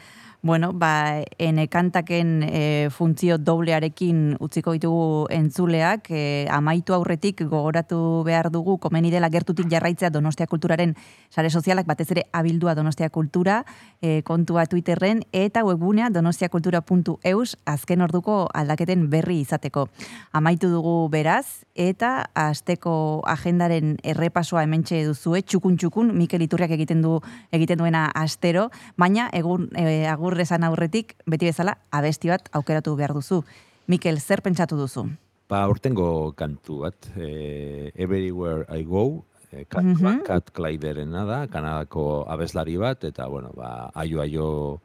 [0.43, 8.49] Bueno, ba, ene kantaken e, funtzio doblearekin utziko ditugu entzuleak, e, amaitu aurretik gogoratu behar
[8.49, 10.95] dugu komeni dela gertutik jarraitzea Donostia Kulturaren
[11.29, 13.59] sare sozialak batez ere abildua Donostia Kultura,
[14.01, 19.89] e, kontua Twitterren eta webgunea donostiakultura.eus azken orduko aldaketen berri izateko.
[20.33, 27.19] Amaitu dugu beraz eta asteko agendaren errepasoa hementxe duzue txukun txukun Mikel Iturriak egiten du
[27.53, 33.13] egiten duena astero, baina egun e, agur esan aurretik beti bezala abesti bat aukeratu behar
[33.13, 33.43] duzu.
[33.87, 35.09] Mikel, zer pentsatu duzu?
[35.49, 40.23] Ba, urtengo kantu bat, e, Everywhere I Go, e, Kat, Mhm.
[40.23, 44.79] Kat Clyderena da, Kanadako abeslari bat, eta, bueno, ba, aio-aio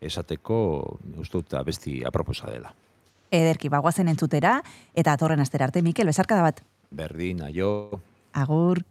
[0.00, 2.74] esateko, uste dut abesti aproposa dela.
[3.30, 4.62] Ederki, bagoazen entzutera,
[4.94, 6.62] eta atorren astera arte, Mikel, bezarkada bat.
[6.90, 8.84] Berdin, aio, Agur.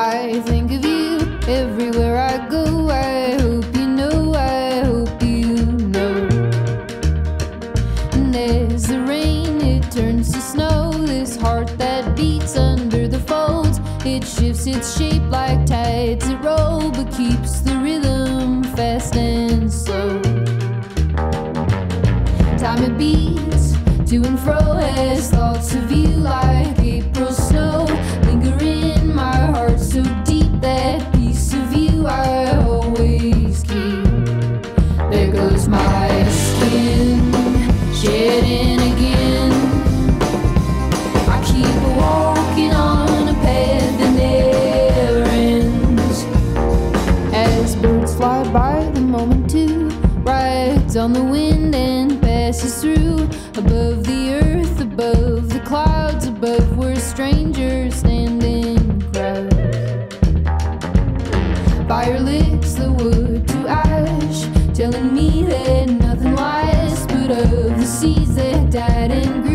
[0.00, 1.18] I think of you
[1.48, 2.88] everywhere I go.
[2.88, 5.56] I hope you know, I hope you
[5.92, 6.28] know.
[8.12, 10.92] And as the rain, it turns to snow.
[10.92, 16.92] This heart that beats under the folds, it shifts its shape like tides that roll,
[16.92, 20.20] but keeps the rhythm fast and slow.
[22.56, 23.72] Time it beats
[24.08, 27.27] to and fro as thoughts of you like April
[64.78, 69.47] telling me that nothing lasts but of the seeds that died and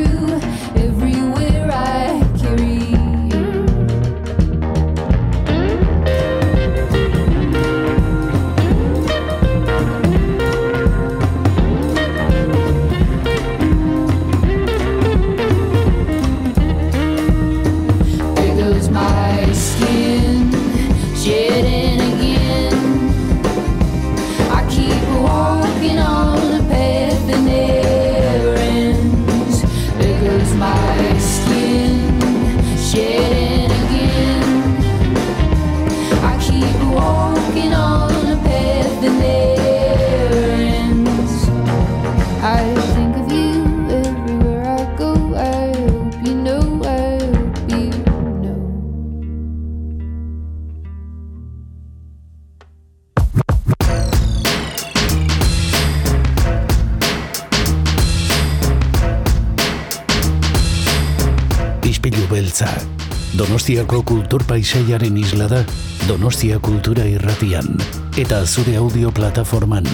[63.34, 65.64] Donostiako kultur paisaiaren isla da
[66.06, 67.66] Donostia Kultura Irratian
[68.22, 69.90] eta zure audio plataforman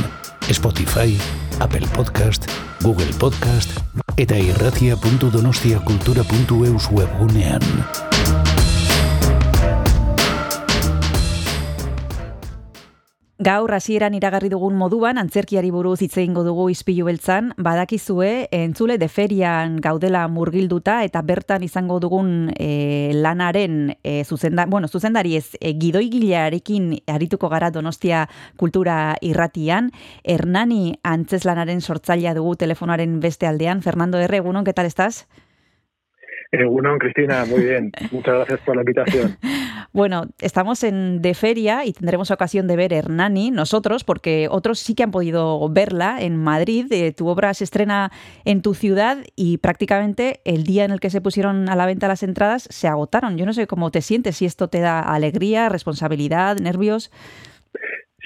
[0.51, 1.15] Spotify,
[1.63, 2.43] Apple Podcast,
[2.83, 3.69] Google Podcast
[4.17, 8.08] eta irratia.donostiakultura.eus webgunean.
[13.39, 19.07] Gaur hasieran iragarri dugun moduan antzerkiari buruz hitz egingo dugu Ispilu beltzan, badakizue entzule de
[19.07, 25.71] ferian gaudela murgilduta eta bertan izango dugun e, lanaren e, zuzenda, bueno, zuzendari ez e,
[25.79, 28.25] gidoigilearekin arituko gara Donostia
[28.57, 29.93] Kultura Irratian,
[30.25, 35.29] Hernani antzeslanaren sortzailea dugu telefonoaren beste aldean, Fernando R, egunon, ¿qué tal estás?
[36.51, 37.91] Uno, Cristina, muy bien.
[38.11, 39.37] Muchas gracias por la invitación.
[39.93, 44.95] Bueno, estamos en de feria y tendremos ocasión de ver Hernani, nosotros, porque otros sí
[44.95, 46.85] que han podido verla en Madrid.
[46.91, 48.11] Eh, tu obra se estrena
[48.45, 52.07] en tu ciudad y prácticamente el día en el que se pusieron a la venta
[52.07, 53.37] las entradas se agotaron.
[53.37, 57.11] Yo no sé cómo te sientes, si esto te da alegría, responsabilidad, nervios.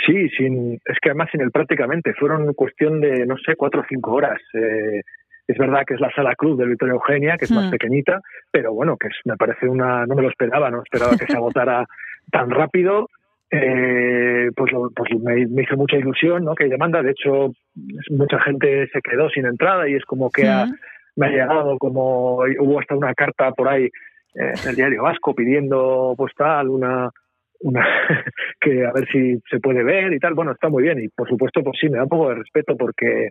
[0.06, 3.86] Sí, sin, es que además sin el prácticamente, fueron cuestión de, no sé, cuatro o
[3.88, 4.39] cinco horas.
[4.54, 5.01] Eh,
[5.47, 7.71] es verdad que es la sala cruz de Victoria Eugenia, que es más Hmm.
[7.71, 8.21] pequeñita,
[8.51, 11.35] pero bueno, que es, me parece una, no me lo esperaba, no esperaba que se
[11.37, 11.85] agotara
[12.31, 13.07] tan rápido.
[13.55, 16.55] Eh, pues lo- pues me, me hizo mucha ilusión, ¿no?
[16.55, 17.51] Que hay demanda, de hecho,
[18.09, 20.73] mucha gente se quedó sin entrada y es como que ha- Mm.
[21.17, 25.35] me ha llegado como hubo hasta una carta por ahí eh, en el diario Vasco
[25.35, 27.11] pidiendo pues tal una
[27.59, 27.85] una
[28.59, 31.29] que a ver si se puede ver y tal bueno está muy bien y por
[31.29, 33.29] supuesto pues sí me da un poco de respeto porque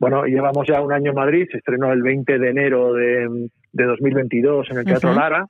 [0.00, 3.84] bueno llevamos ya un año en Madrid se estrenó el 20 de enero de, de
[3.84, 5.12] 2022 en el Teatro.
[5.14, 5.46] Lara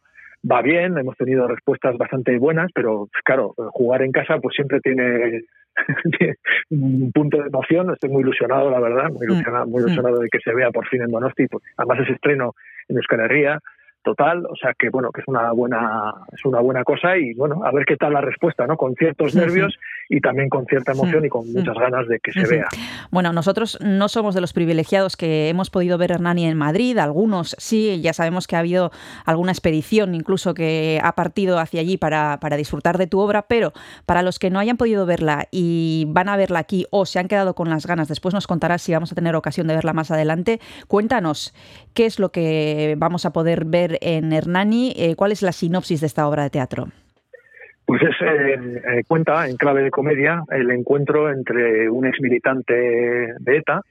[0.51, 5.43] va bien hemos tenido respuestas bastante buenas pero claro jugar en casa pues siempre tiene
[6.71, 9.87] un punto de emoción estoy muy ilusionado la verdad muy ilusionado, muy Mm.
[9.87, 12.55] ilusionado de que se vea por fin en Donosti pues, además es estreno
[12.89, 13.59] en Euskal Herria
[14.03, 17.63] total, o sea que bueno, que es una buena es una buena cosa y bueno,
[17.65, 18.77] a ver qué tal la respuesta, ¿no?
[18.77, 19.79] Con ciertos nervios
[20.09, 22.69] y también con cierta emoción y con muchas ganas de que se vea.
[23.11, 27.55] Bueno, nosotros no somos de los privilegiados que hemos podido ver Hernani en Madrid, algunos
[27.59, 28.91] sí, ya sabemos que ha habido
[29.27, 33.73] alguna expedición incluso que ha partido hacia allí para, para disfrutar de tu obra, pero
[34.07, 37.29] para los que no hayan podido verla y van a verla aquí o se han
[37.29, 40.11] quedado con las ganas, después nos contarás si vamos a tener ocasión de verla más
[40.11, 41.55] adelante, cuéntanos
[41.93, 46.01] qué es lo que vamos a poder ver en Hernani, eh, cuál es la sinopsis
[46.01, 46.89] de esta obra de teatro.
[47.87, 48.55] Pues es eh,
[48.99, 53.83] eh, cuenta en clave de comedia el encuentro entre un ex militante de ETA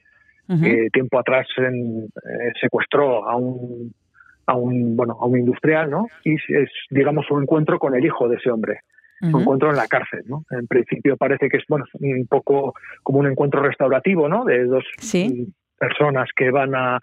[0.64, 3.94] que tiempo atrás en- eh, secuestró a un
[4.48, 6.08] a un bueno a un industrial, ¿no?
[6.24, 8.80] Y es digamos un encuentro con el hijo de ese hombre.
[9.22, 10.46] un encuentro en la cárcel, ¿no?
[10.50, 12.74] En principio parece que es bueno un poco
[13.04, 14.44] como un encuentro restaurativo, ¿no?
[14.46, 15.54] De dos Sí.
[15.78, 17.00] personas que van a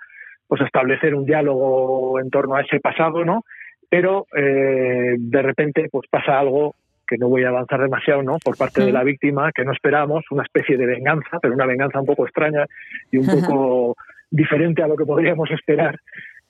[0.49, 3.45] pues establecer un diálogo en torno a ese pasado, ¿no?
[3.89, 6.75] Pero eh, de repente pues pasa algo
[7.07, 8.39] que no voy a avanzar demasiado, ¿no?
[8.45, 12.01] Por parte de la víctima que no esperamos, una especie de venganza, pero una venganza
[12.01, 12.67] un poco extraña
[13.13, 13.97] y un poco
[14.31, 16.01] diferente a lo que podríamos esperar,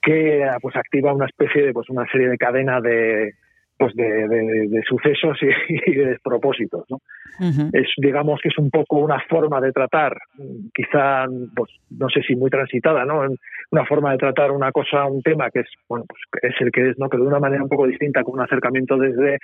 [0.01, 3.33] que ah, pues activa una especie de pues una serie de cadena de
[3.77, 5.47] pues de, de- de sucesos y,
[5.91, 6.97] y de despropósitos, ¿no?
[7.71, 10.17] Es digamos que es un poco una forma de tratar
[10.73, 11.25] quizá
[11.55, 13.21] pues no sé si muy transitada no
[13.71, 16.71] una forma de tratar una cosa un tema que es bueno pues que es el
[16.71, 19.37] que es no pero de una manera un poco distinta con un acercamiento desde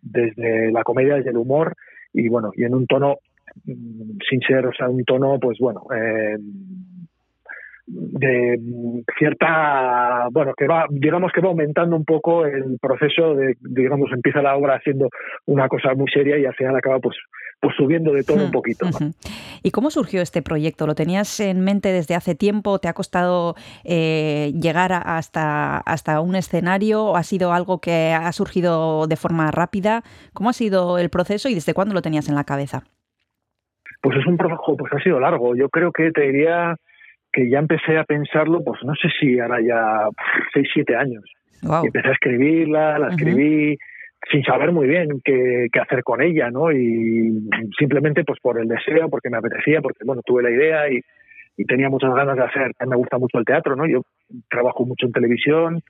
[0.00, 1.74] desde la comedia desde el humor
[2.12, 3.16] y bueno y en un tono
[3.64, 6.36] mm, sin ser o sea un tono pues bueno eh,
[7.86, 13.56] de mm, cierta bueno que va digamos que va aumentando un poco el proceso de
[13.60, 15.08] digamos empieza la obra siendo
[15.46, 17.16] una cosa muy seria y al final acaba pues
[17.60, 18.96] pues subiendo de todo un poquito ¿no?
[18.96, 19.10] Ujú.
[19.62, 20.86] ¿Y cómo surgió este proyecto?
[20.86, 22.78] ¿Lo tenías en mente desde hace tiempo?
[22.78, 23.54] ¿Te ha costado
[23.84, 27.02] eh, llegar a- hasta, hasta un escenario?
[27.04, 30.02] ¿O ha sido algo que ha surgido de forma rápida?
[30.34, 32.82] ¿Cómo ha sido el proceso y desde cuándo lo tenías en la cabeza?
[34.02, 36.76] pues es un proceso pues ha sido largo yo creo que te diría
[37.34, 41.24] que ya empecé a pensarlo pues no sé si ahora ya pff, seis siete años
[41.62, 41.84] Wow.
[41.84, 43.76] y empecé a escribirla, la escribí
[44.30, 46.70] sin saber muy bien qué, qué hacer con ella, ¿no?
[46.72, 47.32] Y
[47.78, 51.00] simplemente pues por el deseo, porque me apetecía, porque bueno, tuve la idea y,
[51.56, 52.72] y tenía muchas ganas de hacer.
[52.78, 53.86] A mí me gusta mucho el teatro, ¿no?
[53.86, 54.02] Yo
[54.50, 55.80] trabajo mucho en televisión,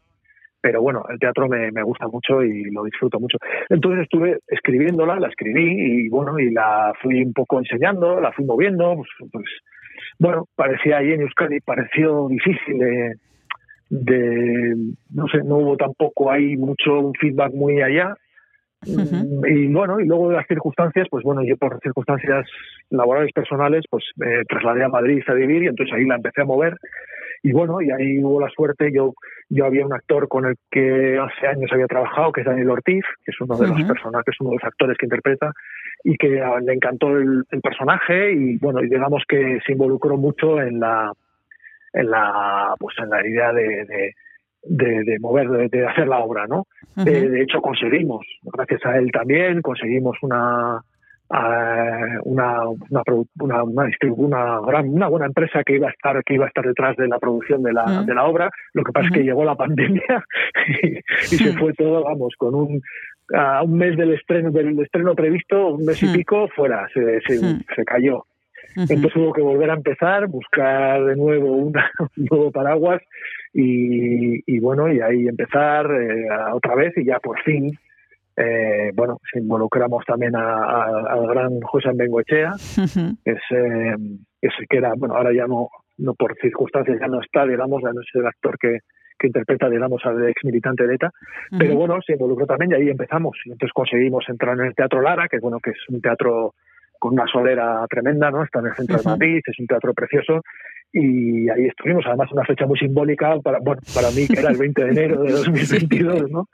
[0.60, 3.38] pero bueno, el teatro me, me gusta mucho y lo disfruto mucho.
[3.68, 8.44] Entonces estuve escribiéndola, la escribí y bueno, y la fui un poco enseñando, la fui
[8.44, 9.44] moviendo, pues, pues
[10.18, 13.14] bueno, parecía ahí en Euskadi, pareció difícil de,
[13.90, 14.76] de,
[15.12, 18.14] no sé, no hubo tampoco ahí mucho un feedback muy allá.
[18.86, 22.46] Y bueno, y luego de las circunstancias, pues bueno, yo por circunstancias
[22.90, 26.44] laborales personales, pues me trasladé a Madrid a vivir y entonces ahí la empecé a
[26.44, 26.76] mover.
[27.42, 29.14] Y bueno, y ahí hubo la suerte, yo
[29.48, 33.04] yo había un actor con el que hace años había trabajado, que es Daniel Ortiz,
[33.24, 35.52] que es uno de los personajes, uno de los actores que interpreta,
[36.02, 40.60] y que le encantó el, el personaje y bueno, y digamos que se involucró mucho
[40.60, 41.12] en la
[41.92, 44.14] en la pues en la idea de, de,
[44.66, 46.66] de- de mover, de, de hacer la obra, ¿no?
[47.06, 50.80] Eh, de hecho, conseguimos, gracias a él también, conseguimos una
[51.32, 53.02] eh, una una,
[53.40, 56.96] una, una, gran una buena empresa que iba a estar que iba a estar detrás
[56.96, 58.50] de la producción de la, de la obra.
[58.74, 60.02] Lo que pasa es que llegó la pandemia
[60.82, 62.82] y, y se fue todo vamos con un
[63.32, 66.12] a un mes del estreno del estreno previsto un mes y Mm.
[66.12, 67.60] pico fuera se, se, Mm.
[67.74, 68.24] se cayó
[68.76, 73.00] Entonces hubo que volver a empezar, buscar de nuevo una, un nuevo paraguas
[73.52, 77.70] y, y bueno, y ahí empezar eh, otra vez y ya por fin,
[78.36, 82.52] eh, bueno, se involucramos también a- a- al gran José Bengoechea,
[83.24, 83.94] que es, eh,
[84.40, 85.68] que es- que era, bueno, ahora ya no,
[85.98, 88.78] no por circunstancias ya no está, digamos, ya no es el actor que,
[89.24, 91.10] que interpreta, digamos, al ex militante de ETA,
[91.58, 93.38] pero bueno, se involucró también y ahí empezamos.
[93.46, 96.54] Y entonces conseguimos entrar en el Teatro Lara, que bueno, que es un teatro
[96.98, 98.42] con una solera tremenda, ¿no?
[98.42, 100.42] Está en el centro de Madrid, es un teatro precioso.
[100.92, 104.58] Y ahí estuvimos, además, una fecha muy simbólica para, bueno, para mí, que era el
[104.58, 106.48] 20 de enero de 2022, ¿no?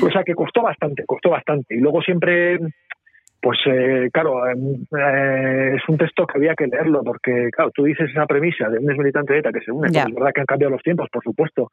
[0.00, 1.74] Cosa que costó bastante, costó bastante.
[1.74, 2.58] Y luego siempre,
[3.44, 7.84] pues eh, claro, eh, eh, es un texto que había que leerlo, porque, claro, tú
[7.84, 10.32] dices esa premisa de un ex militante de ETA que se une, pues es verdad
[10.34, 11.70] que han cambiado los tiempos, por supuesto,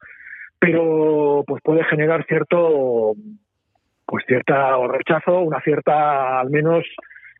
[0.62, 3.14] pero pues puede generar cierto
[4.06, 6.84] pues cierta o rechazo, una cierta al menos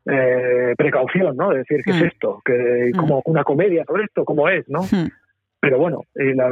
[0.07, 1.51] eh, precaución, ¿no?
[1.51, 1.97] De decir, ¿qué Mm.
[1.97, 2.41] es esto?
[2.45, 4.25] que como una comedia sobre esto?
[4.25, 4.65] ¿Cómo es?
[4.69, 4.81] ¿no?
[4.83, 5.09] Hmm.
[5.61, 6.51] Pero bueno, eh, la-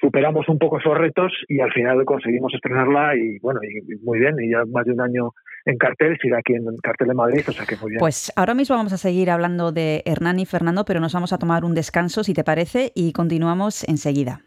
[0.00, 4.20] superamos un poco esos retos y al final conseguimos estrenarla y bueno, y, y muy
[4.20, 5.30] bien, y ya más de un año
[5.64, 7.98] en cartel, sigue aquí en cartel de Madrid, o sea que muy bien.
[7.98, 11.38] Pues ahora mismo vamos a seguir hablando de Hernán y Fernando, pero nos vamos a
[11.38, 14.42] tomar un descanso, si te parece, y continuamos enseguida.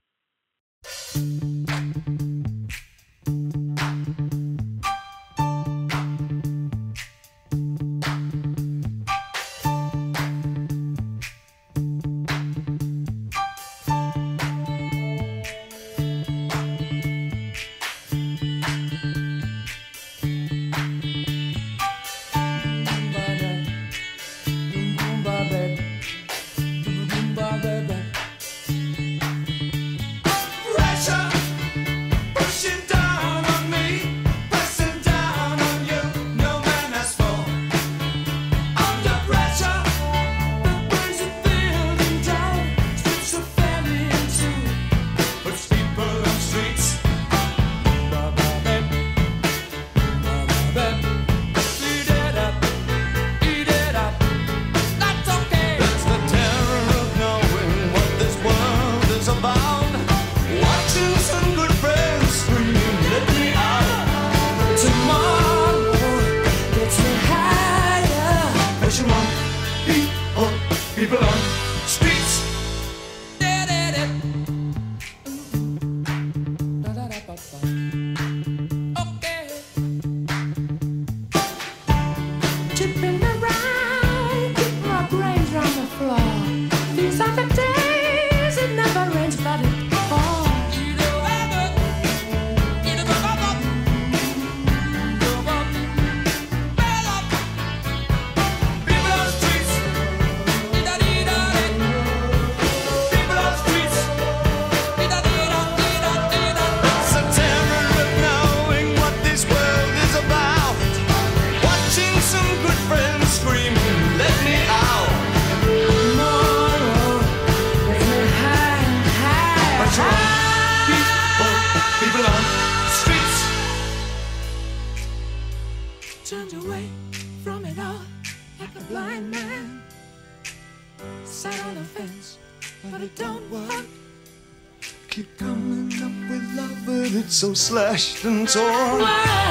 [137.75, 139.44] Slashed and torn.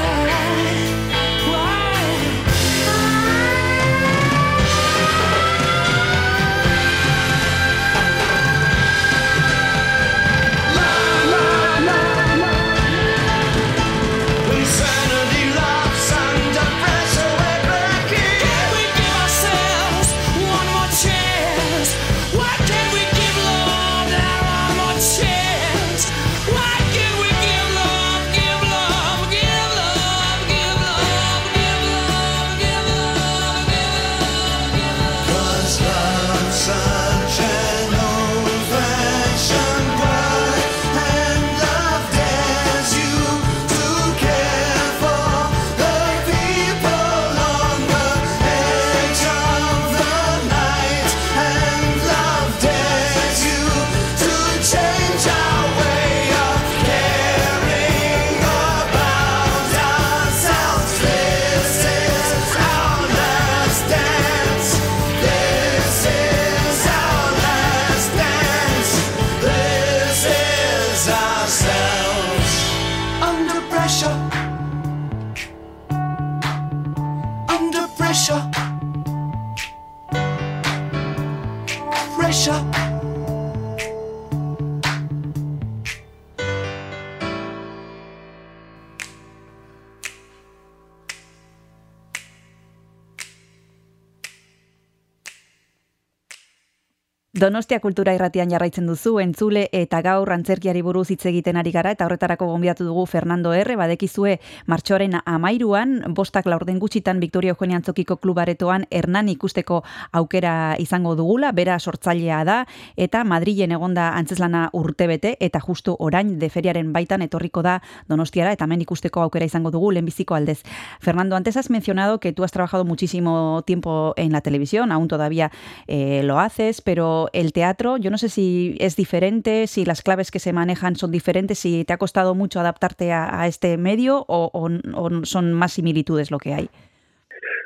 [97.44, 102.06] Donostia kultura irratian jarraitzen duzu, entzule eta gaur antzerkiari buruz hitz egiten ari gara, eta
[102.06, 103.74] horretarako gonbidatu dugu Fernando R.
[103.76, 109.82] Badekizue martxoaren amairuan, bostak laurden gutxitan Victoria Eugenia Antzokiko klubaretoan Hernan ikusteko
[110.12, 112.56] aukera izango dugula, bera sortzailea da,
[112.96, 117.76] eta Madrilen egonda antzeslana urtebete, eta justu orain deferiaren baitan etorriko da
[118.08, 120.62] Donostiara, eta hemen ikusteko aukera izango dugu lehenbiziko aldez.
[120.98, 125.52] Fernando, antes has mencionado que tú has trabajado muchísimo tiempo en la televisión, aún todavía
[125.88, 130.30] eh, lo haces, pero el teatro, yo no sé si es diferente, si las claves
[130.30, 134.24] que se manejan son diferentes, si te ha costado mucho adaptarte a, a este medio
[134.28, 134.70] o, o-
[135.00, 136.68] o son más similitudes lo que hay.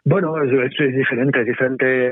[0.04, 2.06] Bueno, es, es- es diferente, es diferente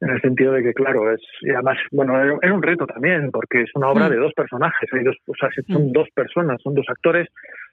[0.00, 2.12] en el sentido de que, claro, es y además, bueno,
[2.42, 4.12] era un reto también, porque es una obra Mm.
[4.12, 7.28] de dos personajes, hay dos, o sea, son dos personas, son dos actores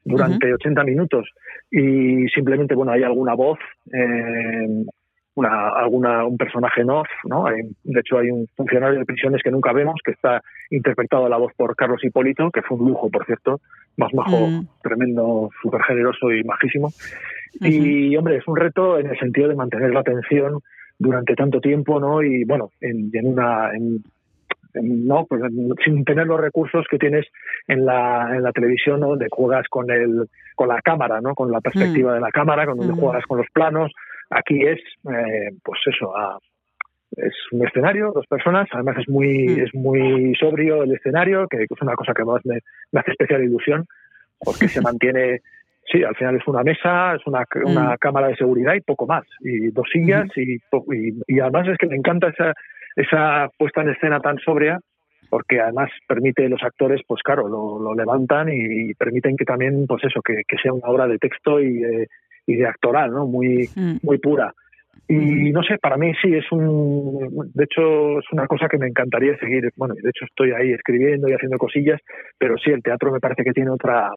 [0.05, 1.27] durante 80 minutos
[1.69, 3.59] y simplemente, bueno, hay alguna voz,
[3.91, 4.85] eh,
[5.36, 7.03] una, alguna, un personaje ¿no?
[7.45, 11.29] Hay- de hecho, hay un funcionario de prisiones que nunca vemos, que está interpretado a
[11.29, 13.59] la voz por Carlos Hipólito, que fue un lujo, por cierto,
[13.97, 14.67] más majo, Mm.
[14.84, 16.89] tremendo, súper generoso y majísimo.
[17.59, 20.59] Y, hombre, es un reto en el sentido de mantener la atención
[20.99, 22.21] durante tanto tiempo, ¿no?
[22.21, 23.71] Y, bueno, en, una...
[23.73, 24.03] en-
[24.73, 25.41] no, pues,
[25.84, 27.25] sin tener los recursos que tienes
[27.67, 29.09] en la, en la televisión, ¿no?
[29.09, 31.36] donde juegas con el, con la cámara, ¿no?
[31.36, 32.99] Con la perspectiva de la cámara, con donde Mm.
[32.99, 33.91] juegas con los planos.
[34.32, 34.79] Aquí es,
[35.13, 36.39] eh, pues eso, a-
[37.17, 39.59] es un escenario, dos personas, además es muy, Mm.
[39.59, 42.59] es muy sobrio el escenario, que es una cosa que más me,
[42.93, 43.86] me hace especial ilusión,
[44.39, 45.41] porque se mantiene,
[45.91, 47.97] sí, al final es una mesa, es una, una Mm.
[47.99, 51.77] cámara de seguridad y poco más, y dos sillas, y, po- y, y además es
[51.77, 52.53] que me encanta esa,
[52.95, 54.79] esa puesta en escena tan sobria,
[55.29, 60.03] porque además permite los actores, pues claro, lo, lo levantan y, permiten que también, pues
[60.05, 62.07] eso, que, que sea una obra de texto y de,
[62.51, 63.25] y de actoral, ¿no?
[63.27, 63.97] Muy, Mm.
[64.01, 64.53] muy pura.
[65.07, 68.87] Y no sé, para mí sí es un, de hecho es una cosa que me
[68.87, 69.69] encantaría seguir.
[69.75, 71.99] Bueno, de hecho estoy ahí escribiendo y haciendo cosillas,
[72.37, 74.09] pero sí el teatro me parece que tiene otra,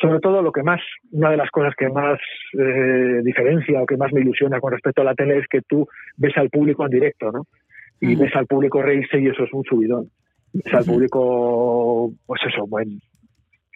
[0.00, 0.80] sobre todo lo que más,
[1.12, 2.18] una de las cosas que más
[2.58, 5.86] eh, diferencia o que más me ilusiona con respecto a la tele es que tú
[6.16, 7.42] ves al público en directo, ¿no?
[8.00, 8.22] Y Ujú.
[8.24, 10.06] ves al público reírse y eso es un subidón.
[10.54, 10.92] Ves al Ujú.
[10.92, 12.92] público, pues eso, bueno,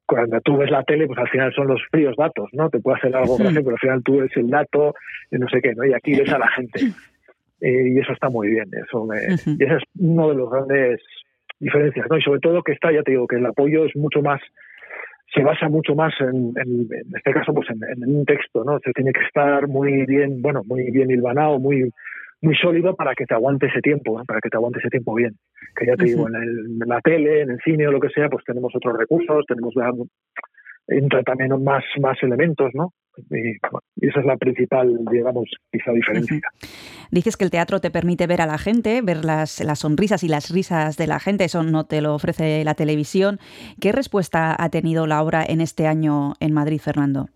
[0.09, 2.71] cuando tú ves la tele, pues al final son los fríos datos, ¿no?
[2.71, 4.95] Te puede hacer algo gracioso, pero al final tú ves el dato,
[5.31, 5.85] y no sé qué, ¿no?
[5.85, 6.81] Y aquí ves a la gente.
[7.61, 8.71] Eh, y eso está muy bien.
[8.73, 11.01] Eso me, y esa es uno de los grandes
[11.61, 12.17] diferencias, ¿no?
[12.17, 14.41] Y sobre todo que está, ya te digo, que el apoyo es mucho más,
[15.35, 18.79] se basa mucho más en, en, en este caso, pues en, en un texto, ¿no?
[18.79, 21.93] Se tiene que estar muy bien, bueno, muy bien hilvanado, muy
[22.41, 24.25] muy sólido para que te aguante ese tiempo, ¿no?
[24.25, 25.37] para que te aguante ese tiempo bien.
[25.77, 28.11] Que ya te digo, en, el- en la tele, en el cine o lo que
[28.11, 29.91] sea, pues tenemos otros recursos, tenemos ya,
[30.89, 32.93] entra también más, más elementos, ¿no?
[33.31, 36.41] Y, bueno, y esa es la principal, digamos, quizá diferencia.
[37.11, 40.29] Dices que el teatro te permite ver a la gente, ver las, las sonrisas y
[40.29, 43.39] las risas de la gente, eso no te lo ofrece la televisión.
[43.81, 47.27] ¿Qué respuesta ha tenido la obra en este año en Madrid, Fernando?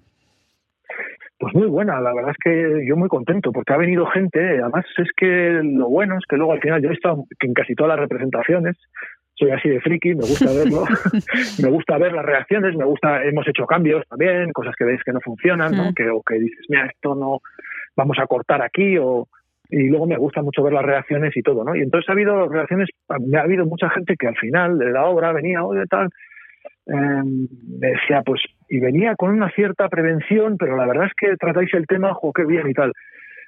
[1.43, 4.85] Pues muy buena, la verdad es que yo muy contento porque ha venido gente, además
[4.97, 7.89] es que lo bueno es que luego al final yo he estado en casi todas
[7.89, 8.77] las representaciones,
[9.35, 10.85] soy así de friki, me gusta verlo,
[11.61, 15.13] me gusta ver las reacciones, me gusta, hemos hecho cambios también, cosas que veis que
[15.13, 15.93] no funcionan, ¿no?
[15.93, 17.41] Que, o que dices, mira, esto no,
[17.97, 19.27] vamos a cortar aquí, o
[19.69, 21.75] y luego me gusta mucho ver las reacciones y todo, ¿no?
[21.75, 25.33] Y entonces ha habido reacciones, ha habido mucha gente que al final de la obra
[25.33, 26.09] venía, oye, tal,
[26.87, 27.23] eh,
[27.81, 28.43] me decía, pues,
[28.73, 32.33] y venía con una cierta prevención, pero la verdad es que tratáis el tema, jo,
[32.33, 32.91] qué bien y tal.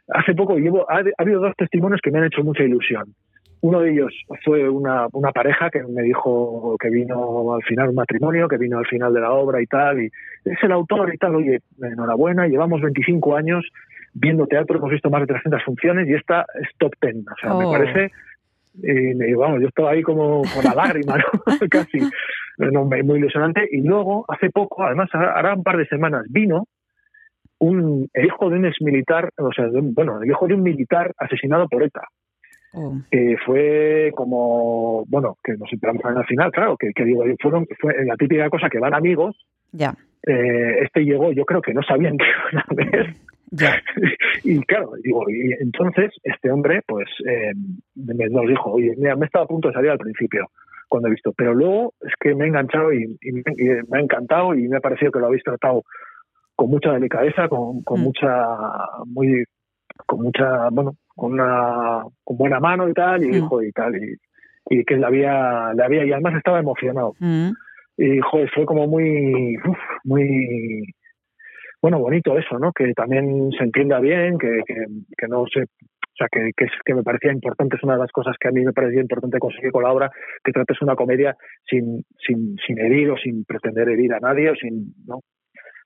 [0.09, 3.05] Hace poco llevo, ha, ha habido dos testimonios que me han hecho mucha ilusión.
[3.63, 4.13] Uno de ellos
[4.45, 8.77] fue una, una pareja que me dijo que vino al final un matrimonio, que vino
[8.79, 10.11] al final de la obra y tal, y
[10.45, 13.65] es el autor y tal, oye, enhorabuena, llevamos 25 años
[14.13, 17.17] viendo teatro, hemos visto más de 300 funciones y esta es top 10.
[17.17, 17.73] O sea, me Oh.
[17.73, 18.13] parece,
[18.83, 21.25] y, y vamos, yo estaba ahí como con la lágrima, ¿no?
[21.71, 21.99] casi,
[22.59, 23.67] me- muy ilusionante.
[23.71, 26.67] Y luego, hace poco, además, hará un par de semanas, vino
[27.59, 30.55] un, el hijo de un ex militar, o sea, de un- bueno, el hijo de
[30.55, 32.03] un militar asesinado por ETA.
[32.77, 37.67] Oh, que fue como, bueno, que nos enteramos al final, claro, que, que digo, fueron,
[37.81, 39.37] fue la típica cosa que van amigos,
[39.71, 39.95] ya,
[40.27, 43.15] eh, este llegó, yo creo que no sabían que iban a ver,
[44.45, 47.53] y claro, digo, y entonces este hombre, pues, eh,
[47.95, 50.49] me, nos dijo, oye, mira, me estaba a punto de salir al principio,
[50.89, 53.99] cuando he visto, pero luego es que me he enganchado y, y me, y me
[53.99, 55.83] ha encantado y me ha parecido que lo habéis tratado
[56.57, 58.05] con mucha delicadeza, con, con Mm.
[58.05, 58.47] mucha,
[59.07, 59.45] muy,
[60.07, 63.33] con mucha, bueno, con una, con buena mano y tal, y Mm.
[63.33, 64.15] dijo y tal, y,
[64.71, 67.15] y que le había, le había, y además estaba emocionado.
[67.19, 67.51] Mm.
[67.97, 70.85] Y joder, fue como muy, uf, muy,
[71.85, 72.73] bueno, bonito eso, ¿no?
[72.73, 74.87] Que también se entienda bien, que, que,
[75.19, 78.11] que no se, o sea, que, que, que me parecía importante, es una de las
[78.11, 80.11] cosas que a mí me parecía importante conseguir con la obra,
[80.43, 81.37] que trates una comedia
[81.69, 85.21] sin, sin, sin herir o sin pretender herir a nadie o sin, ¿no?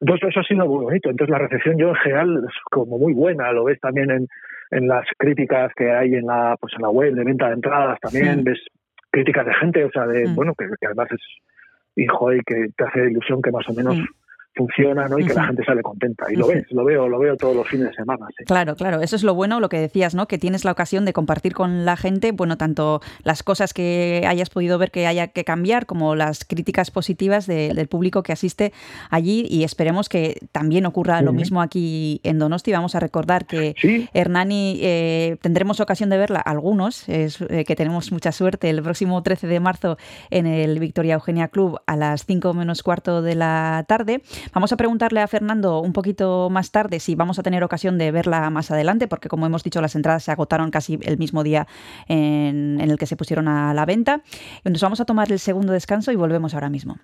[0.00, 1.10] Entonces eso ha sido muy bonito.
[1.10, 4.28] Entonces la recepción yo en general es como muy buena, lo ves también en,
[4.70, 7.98] en las críticas que hay en la, pues en la web de venta de entradas
[7.98, 8.42] también, Sí.
[8.44, 8.60] ves
[9.10, 11.22] críticas de gente, o sea, de, bueno, que, que además es
[11.96, 13.98] hijo y que te hace ilusión que más o menos.
[14.58, 15.18] Funciona, ¿no?
[15.18, 16.26] Y que la gente sale contenta.
[16.30, 18.44] Y lo ves, lo veo, lo veo todos los fines de semana, sí.
[18.44, 20.26] Claro, claro, eso es lo bueno, lo que decías, ¿no?
[20.26, 24.50] Que tienes la ocasión de compartir con la gente, bueno, tanto las cosas que hayas
[24.50, 28.72] podido ver que haya que cambiar, como las críticas positivas de- del público que asiste
[29.10, 32.72] allí y esperemos que también ocurra lo mismo aquí en Donosti.
[32.72, 37.76] Vamos a recordar que Sí, Hernani, eh, tendremos ocasión de verla, algunos, es, eh, que
[37.76, 39.96] tenemos mucha suerte, el próximo 13 de marzo
[40.30, 44.20] en el Victoria Eugenia Club a las 5 menos cuarto de la tarde.
[44.52, 48.10] Vamos a preguntarle a Fernando un poquito más tarde si vamos a tener ocasión de
[48.10, 51.66] verla más adelante, porque como hemos dicho, las entradas se agotaron casi el mismo día
[52.06, 54.22] en, el que se pusieron a la venta.
[54.64, 56.98] Nos vamos a tomar el segundo descanso y volvemos ahora mismo.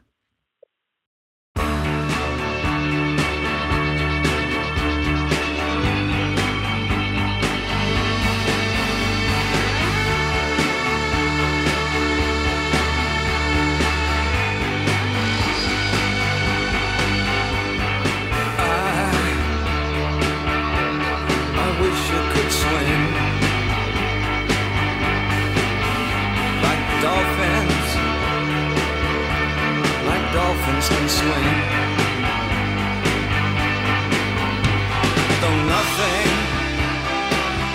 [35.40, 36.28] Though nothing,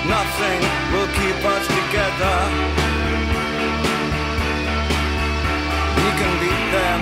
[0.07, 2.37] nothing will keep us together.
[5.97, 7.01] We can beat them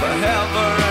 [0.00, 0.83] forever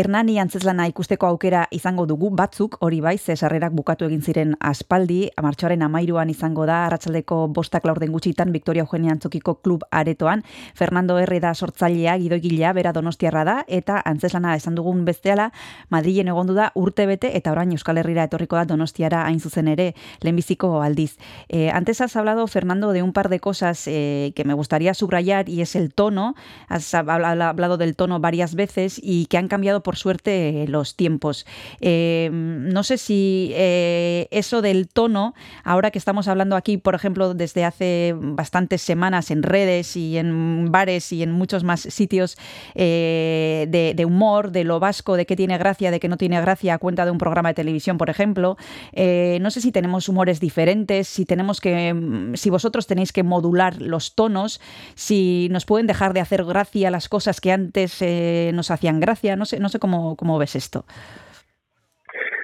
[0.00, 2.30] Hernani antzeslana ikusteko aukera izango dugu.
[2.32, 7.84] Batzuk, hori bai, ze sarrerak bukatu egin ziren aspaldi, martxoaren amairuan izango da, arratsaldeko bostak
[7.84, 10.42] laurden gutxitan, Victoria Eugenia Antzokiko klub aretoan,
[10.74, 15.50] Fernando Herri da sortzailea, gidoigilea, bera donostiarra da, eta antzeslana esan dugun besteala,
[15.90, 19.90] Madrilen egondu da urte bete, eta orain Euskal Herrira etorriko da donostiara hain zuzen ere,
[20.22, 21.18] lehenbiziko aldiz.
[21.50, 25.48] Eh, antes has hablado, Fernando, de un par de cosas eh, que me gustaría subrayar,
[25.50, 26.34] y es el tono,
[26.68, 31.46] has habla- hablado del tono varias veces, y que han cambiado por suerte los tiempos.
[31.80, 35.34] Eh, no sé si eh, eso del tono,
[35.64, 40.70] ahora que estamos hablando aquí, por ejemplo, desde hace bastantes semanas en redes y en
[40.70, 42.36] bares y en muchos más sitios
[42.74, 46.74] eh, de, humor, de lo vasco, de qué tiene gracia, de qué no tiene gracia,
[46.74, 48.56] a cuenta de un programa de televisión, por ejemplo.
[48.92, 53.22] Eh, no sé si tenemos humores diferentes, si tenemos que, mm, si vosotros tenéis que
[53.22, 54.60] modular los tonos,
[54.94, 59.36] si nos pueden dejar de hacer gracia las cosas que antes eh, nos hacían gracia.
[59.36, 60.84] No sé, no sé cómo, cómo ves esto.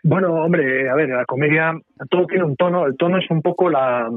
[0.03, 1.73] Bueno, hombre, a ver, la comedia,
[2.11, 4.09] todo tiene un tono, el tono es un poco la,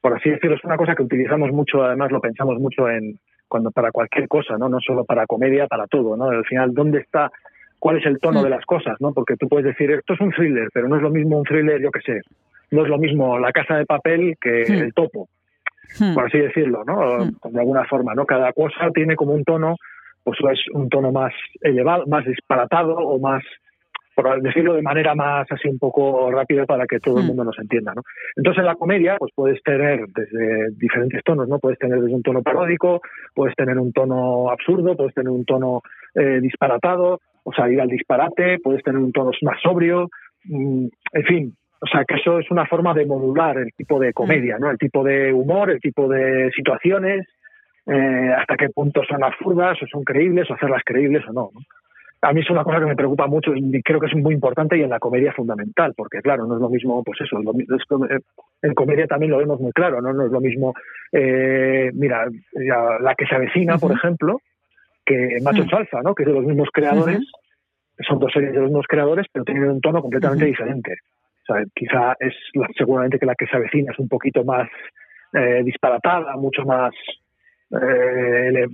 [0.00, 3.70] por así decirlo, es una cosa que utilizamos mucho, además lo pensamos mucho en cuando
[3.70, 4.68] para cualquier cosa, ¿no?
[4.68, 6.30] No solo para comedia, para todo, ¿no?
[6.30, 7.30] Al final, ¿dónde está,
[7.78, 8.44] cuál es el tono Mm.
[8.44, 9.12] de las cosas, ¿no?
[9.12, 11.80] Porque tú puedes decir, esto es un thriller, pero no es lo mismo un thriller,
[11.80, 12.20] yo qué sé,
[12.72, 14.72] no es lo mismo La Casa de Papel que Mm.
[14.82, 15.28] El Topo,
[16.00, 16.14] Hmm.
[16.14, 17.26] por así decirlo, ¿no?
[17.26, 17.50] Mm.
[17.52, 18.24] De alguna forma, ¿no?
[18.24, 19.76] Cada cosa tiene como un tono,
[20.24, 23.42] pues es un tono más elevado, más disparatado o más,
[24.14, 27.28] por decirlo de manera más así un poco rápida para que todo el Mm.
[27.28, 28.02] mundo nos entienda, ¿no?
[28.36, 31.58] Entonces en la comedia, pues puedes tener desde diferentes tonos, ¿no?
[31.58, 33.00] Puedes tener desde un tono paródico,
[33.34, 35.80] puedes tener un tono absurdo, puedes tener un tono
[36.14, 40.08] eh, disparatado, o sea, ir al disparate, puedes tener un tono más sobrio,
[40.44, 44.12] mm, en fin, o sea, que eso es una forma de modular el tipo de
[44.12, 44.70] comedia, ¿no?
[44.70, 47.26] El tipo de humor, el tipo de situaciones,
[47.86, 51.60] eh, hasta qué punto son absurdas o son creíbles o hacerlas creíbles o no, ¿no?
[52.24, 54.78] A mí es una cosa que me preocupa mucho y creo que es muy importante
[54.78, 58.20] y en la comedia fundamental, porque claro, no es lo mismo, pues eso, eh,
[58.62, 60.12] en comedia también lo vemos muy claro, ¿no?
[60.12, 60.72] No es lo mismo,
[61.10, 64.38] eh, mira, la que se avecina, por ejemplo,
[65.04, 65.68] que Macho Mm.
[65.68, 66.14] Salsa, ¿no?
[66.14, 67.20] Que es de los mismos creadores,
[68.06, 70.94] son dos series de los mismos creadores, pero tienen un tono completamente diferente.
[71.42, 72.34] O sea, quizá es
[72.76, 74.68] seguramente que la que se avecina es un poquito más
[75.32, 76.92] eh, disparatada, mucho más
[77.80, 78.66] eh,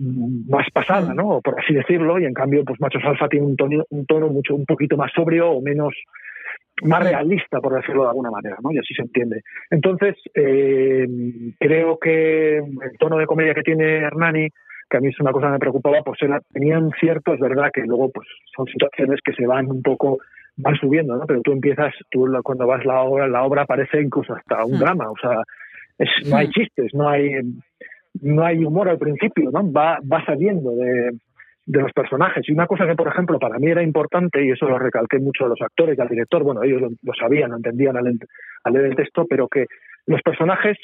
[0.48, 1.40] más pasada, ¿no?
[1.40, 4.54] Por así decirlo, y en cambio, pues Machos Alfa tiene un tono, un tono mucho,
[4.54, 5.94] un poquito más sobrio o menos
[6.82, 8.70] más realista, por decirlo de alguna manera, ¿no?
[8.72, 9.42] Y así se entiende.
[9.70, 11.06] Entonces, eh,
[11.58, 14.48] creo que el tono de comedia que tiene Hernani,
[14.88, 17.70] que a mí es una cosa que me preocupaba, pues era, tenían cierto, es verdad
[17.72, 18.26] que luego pues
[18.56, 20.18] son situaciones que se van un poco,
[20.56, 21.26] van subiendo, ¿no?
[21.26, 24.80] Pero tú empiezas, tú cuando vas la obra, la obra parece incluso hasta un Mm.
[24.80, 25.42] drama, o sea,
[25.98, 26.50] es, no hay Mm.
[26.50, 27.30] chistes, no hay
[28.22, 29.70] no hay humor al principio, ¿no?
[29.72, 31.10] Va, va saliendo de,
[31.66, 32.48] de los personajes.
[32.48, 35.44] Y una cosa que, por ejemplo, para mí era importante, y eso lo recalqué mucho
[35.44, 38.06] a los actores y al director, bueno, ellos lo, lo sabían, lo entendían al,
[38.64, 39.66] al leer el texto, pero que
[40.06, 40.76] los personajes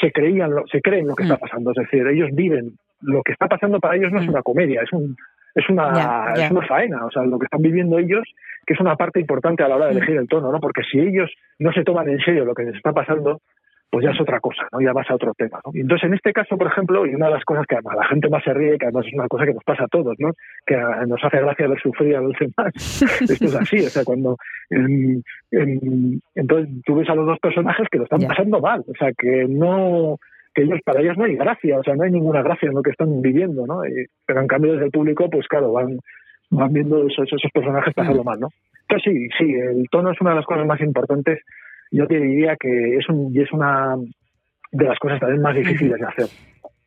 [0.00, 1.32] se creían, lo- se creen lo que Mm.
[1.32, 1.70] está pasando.
[1.70, 2.72] Es decir, ellos viven
[3.02, 4.30] lo que está pasando para ellos no es Mm.
[4.30, 5.16] una comedia, es un
[5.54, 6.44] es una ya.
[6.44, 8.24] es una faena, o sea, lo que están viviendo ellos,
[8.66, 9.96] que es una parte importante a la hora de Mm.
[9.96, 10.60] elegir el tono, ¿no?
[10.60, 13.40] Porque si ellos no se toman en serio lo que les está pasando,
[13.90, 14.80] pues ya es otra cosa, ¿no?
[14.80, 15.70] Ya vas a otro tema, ¿no?
[15.74, 18.28] Entonces, en este caso, por ejemplo, y una de las cosas que a la gente
[18.28, 20.32] más se ríe, que además es una cosa que nos pasa a todos, ¿no?
[20.66, 22.74] Que a- nos hace gracia ver sufrir a los demás.
[23.30, 24.36] Esto es así, o sea, cuando...
[24.70, 25.22] em,
[26.34, 29.46] entonces, tú ves a los dos personajes que lo están pasando mal, o sea, que
[29.48, 30.16] no
[30.54, 32.82] que ellos para ellos no hay gracia, o sea, no hay ninguna gracia en lo
[32.82, 33.84] que están viviendo, ¿no?
[33.84, 35.98] Y- pero en cambio desde el público, pues claro, van
[36.48, 38.48] van viendo esos, esos personajes pasarlo mal, ¿no?
[38.88, 41.40] Entonces sí, sí, el tono es una de las cosas más importantes.
[41.90, 43.96] Yo te diría que es un y es una
[44.72, 46.26] de las cosas también más difíciles de hacer,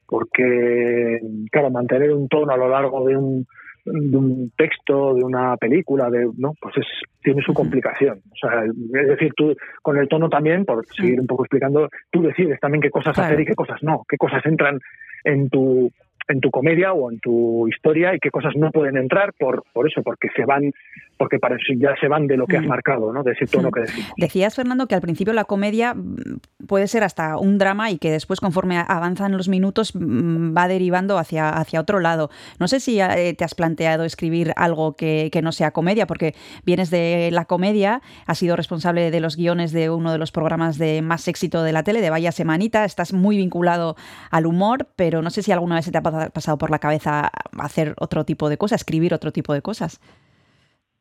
[0.08, 1.20] porque
[1.52, 3.46] claro, mantener un tono a lo largo de un
[3.86, 6.86] de un texto, de una película, de no, pues es
[7.24, 8.20] tiene su complicación.
[8.32, 12.22] O sea, es decir, tú con el tono también, por seguir un poco explicando, tú
[12.22, 13.28] decides también qué cosas Claro.
[13.28, 14.80] hacer y qué cosas no, qué cosas entran
[15.24, 15.92] en tu
[16.30, 19.88] en tu comedia o en tu historia y qué cosas no pueden entrar por por
[19.88, 20.72] eso, porque se van,
[21.18, 22.68] porque para eso ya se van de lo que has Mm.
[22.70, 23.24] marcado, ¿no?
[23.24, 23.72] De ese tono Mm.
[23.72, 24.12] que decimos.
[24.18, 28.12] Decías, Fernando, que al principio la comedia mm, puede ser hasta un drama y que
[28.12, 32.30] después, conforme avanzan los minutos, va derivando hacia, hacia otro lado.
[32.60, 36.36] No sé si eh, te has planteado escribir algo que, que no sea comedia, porque
[36.66, 40.78] vienes de la comedia, has sido responsable de los guiones de uno de los programas
[40.78, 43.96] de más éxito de la tele, de Vaya Semanita, estás muy vinculado
[44.32, 46.80] al humor, pero no sé si alguna vez se te ha pa- pasado por la
[46.80, 50.00] cabeza hacer otro tipo de cosas, escribir otro tipo de cosas.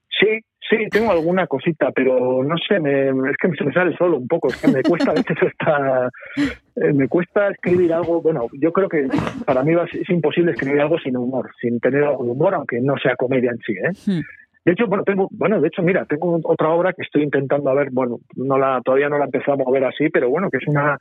[0.09, 4.19] Sí, Sí, tengo alguna cosita, pero no sé, me, es que se me sale solo
[4.19, 8.49] un poco, es que me cuesta a veces hasta, eh, me cuesta escribir algo, bueno,
[8.53, 9.07] yo creo que
[9.47, 12.99] para mí es imposible escribir algo sin humor, sin tener algo de humor, aunque no
[12.99, 13.93] sea comedia en sí, ¿eh?
[14.07, 14.21] Hmm.
[14.67, 17.75] De hecho, bueno, tengo, bueno, de hecho, mira, tengo otra obra que estoy intentando a
[17.75, 20.67] ver, bueno, no la, todavía no la empezamos a ver así, pero bueno, que es
[20.67, 20.99] una,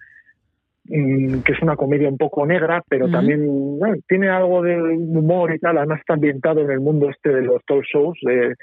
[0.88, 3.46] que es una comedia un poco negra, pero también
[3.78, 7.42] bueno, tiene algo de humor y tal, además está ambientado en el mundo este de
[7.42, 8.56] los talk shows de,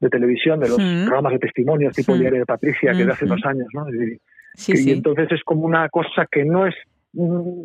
[0.00, 2.20] de televisión, de los programas de testimonios tipo Ujú.
[2.20, 3.34] Diario de Patricia, que de hace Ujú.
[3.34, 3.88] dos años, ¿no?
[3.90, 4.18] Y,
[4.54, 4.90] Sí, y sí.
[4.92, 6.74] entonces es como una cosa que no es
[7.14, 7.62] mm,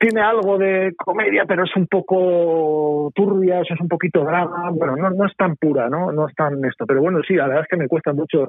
[0.00, 4.70] tiene algo de comedia, pero es un poco turbia, o sea, es un poquito drama.
[4.72, 6.10] Bueno, no, no es tan pura, ¿no?
[6.10, 6.86] No es tan esto.
[6.86, 8.48] Pero bueno, sí, la verdad es que me cuesta mucho.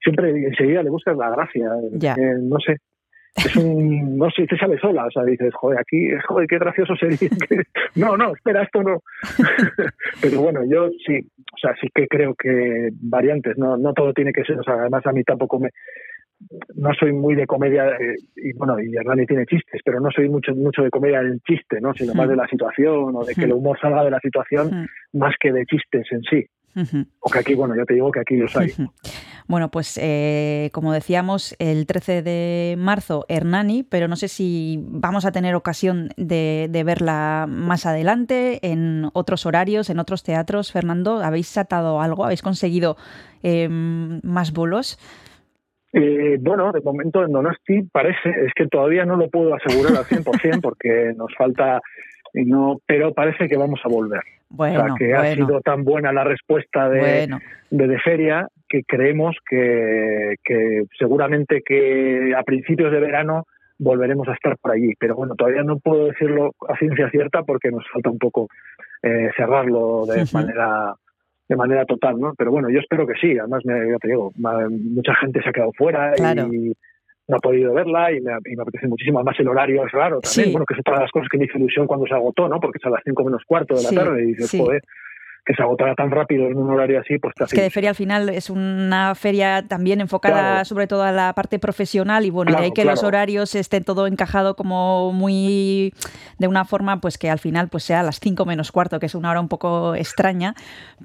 [0.00, 1.68] Siempre enseguida le buscas la gracia.
[1.92, 2.14] Ya.
[2.14, 2.76] Eh, no sé.
[3.36, 6.96] Es un, no sé, te sale sola, o sea, dices, joder, aquí, joder, qué gracioso
[6.96, 7.16] sería.
[7.18, 7.28] que-
[7.94, 9.00] No, no, espera, esto no.
[10.22, 14.32] Pero bueno, yo sí, o sea, sí que creo que variantes, no, no todo tiene
[14.32, 15.70] que ser, o sea, además a mí tampoco me,
[16.76, 20.28] no soy muy de comedia eh, y bueno y Hernani tiene chistes pero no soy
[20.28, 22.16] mucho mucho de comedia del chiste no sino Hmm.
[22.16, 24.68] más de la situación o de que el humor salga de la situación
[25.12, 25.18] Hmm.
[25.18, 26.46] más que de chistes en sí
[26.76, 27.06] Ujú.
[27.20, 28.72] o que aquí bueno ya te digo que aquí los hay.
[29.48, 35.24] Bueno, pues eh, como decíamos, el 13 de marzo, Hernani, pero no sé si vamos
[35.24, 40.70] a tener ocasión de, de verla más adelante, en otros horarios, en otros teatros.
[40.70, 42.26] Fernando, ¿habéis atado algo?
[42.26, 42.98] ¿Habéis conseguido
[43.42, 44.98] eh, más bolos?
[45.92, 50.04] Eh, bueno, de momento en Donosti parece, es que todavía no lo puedo asegurar al
[50.04, 51.80] 100% porque nos falta,
[52.34, 54.20] y no, pero parece que vamos a volver.
[54.50, 55.46] Bueno, o sea, que ha bueno.
[55.46, 57.38] sido tan buena la respuesta de, Bueno.
[57.70, 63.44] de, de feria que creemos que, que seguramente que a principios de verano
[63.78, 64.92] volveremos a estar por allí.
[64.98, 68.48] Pero bueno, todavía no puedo decirlo a ciencia cierta porque nos falta un poco
[69.02, 70.94] eh, cerrarlo de manera
[71.48, 72.34] de manera total, ¿no?
[72.36, 73.38] Pero bueno, yo espero que sí.
[73.38, 76.52] Además, me, ya te digo, mucha gente se ha quedado fuera Claro.
[76.52, 76.74] y
[77.28, 79.18] no ha podido verla y me, y me apetece muchísimo.
[79.18, 80.46] Además, el horario es raro también.
[80.46, 80.50] Sí.
[80.52, 82.58] Bueno, que es otra de las cosas que me hizo ilusión cuando se agotó, ¿no?
[82.58, 84.58] Porque es a las cinco menos cuarto de la Sí, tarde y dices, sí.
[84.58, 84.82] joder,
[85.48, 87.88] que se agotara tan rápido en un horario así, pues te Es que de feria
[87.88, 90.64] al final es una feria también enfocada Claro.
[90.66, 93.82] sobre todo a la parte profesional y bueno, de Claro, ahí que los horarios estén
[93.82, 95.94] todo encajado como muy
[96.38, 99.06] de una forma pues que al final pues sea a las 5 menos cuarto, que
[99.06, 100.52] es una hora un poco extraña,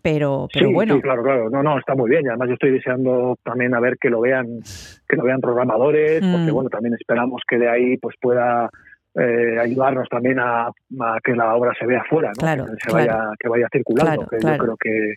[0.02, 0.96] pero, pero sí, bueno.
[0.96, 1.50] sí, claro, claro.
[1.50, 2.26] No, no, está muy bien.
[2.26, 4.60] Y además yo estoy deseando también a ver que lo vean,
[5.08, 6.54] que lo vean programadores, porque Mm.
[6.54, 8.70] bueno, también esperamos que de ahí pues pueda
[9.16, 12.40] eh, ayudarnos también a, a que la obra se vea afuera, ¿no?
[12.40, 12.96] Claro, que se claro.
[12.96, 14.28] vaya, que vaya circulando.
[14.28, 15.16] Claro, que yo creo que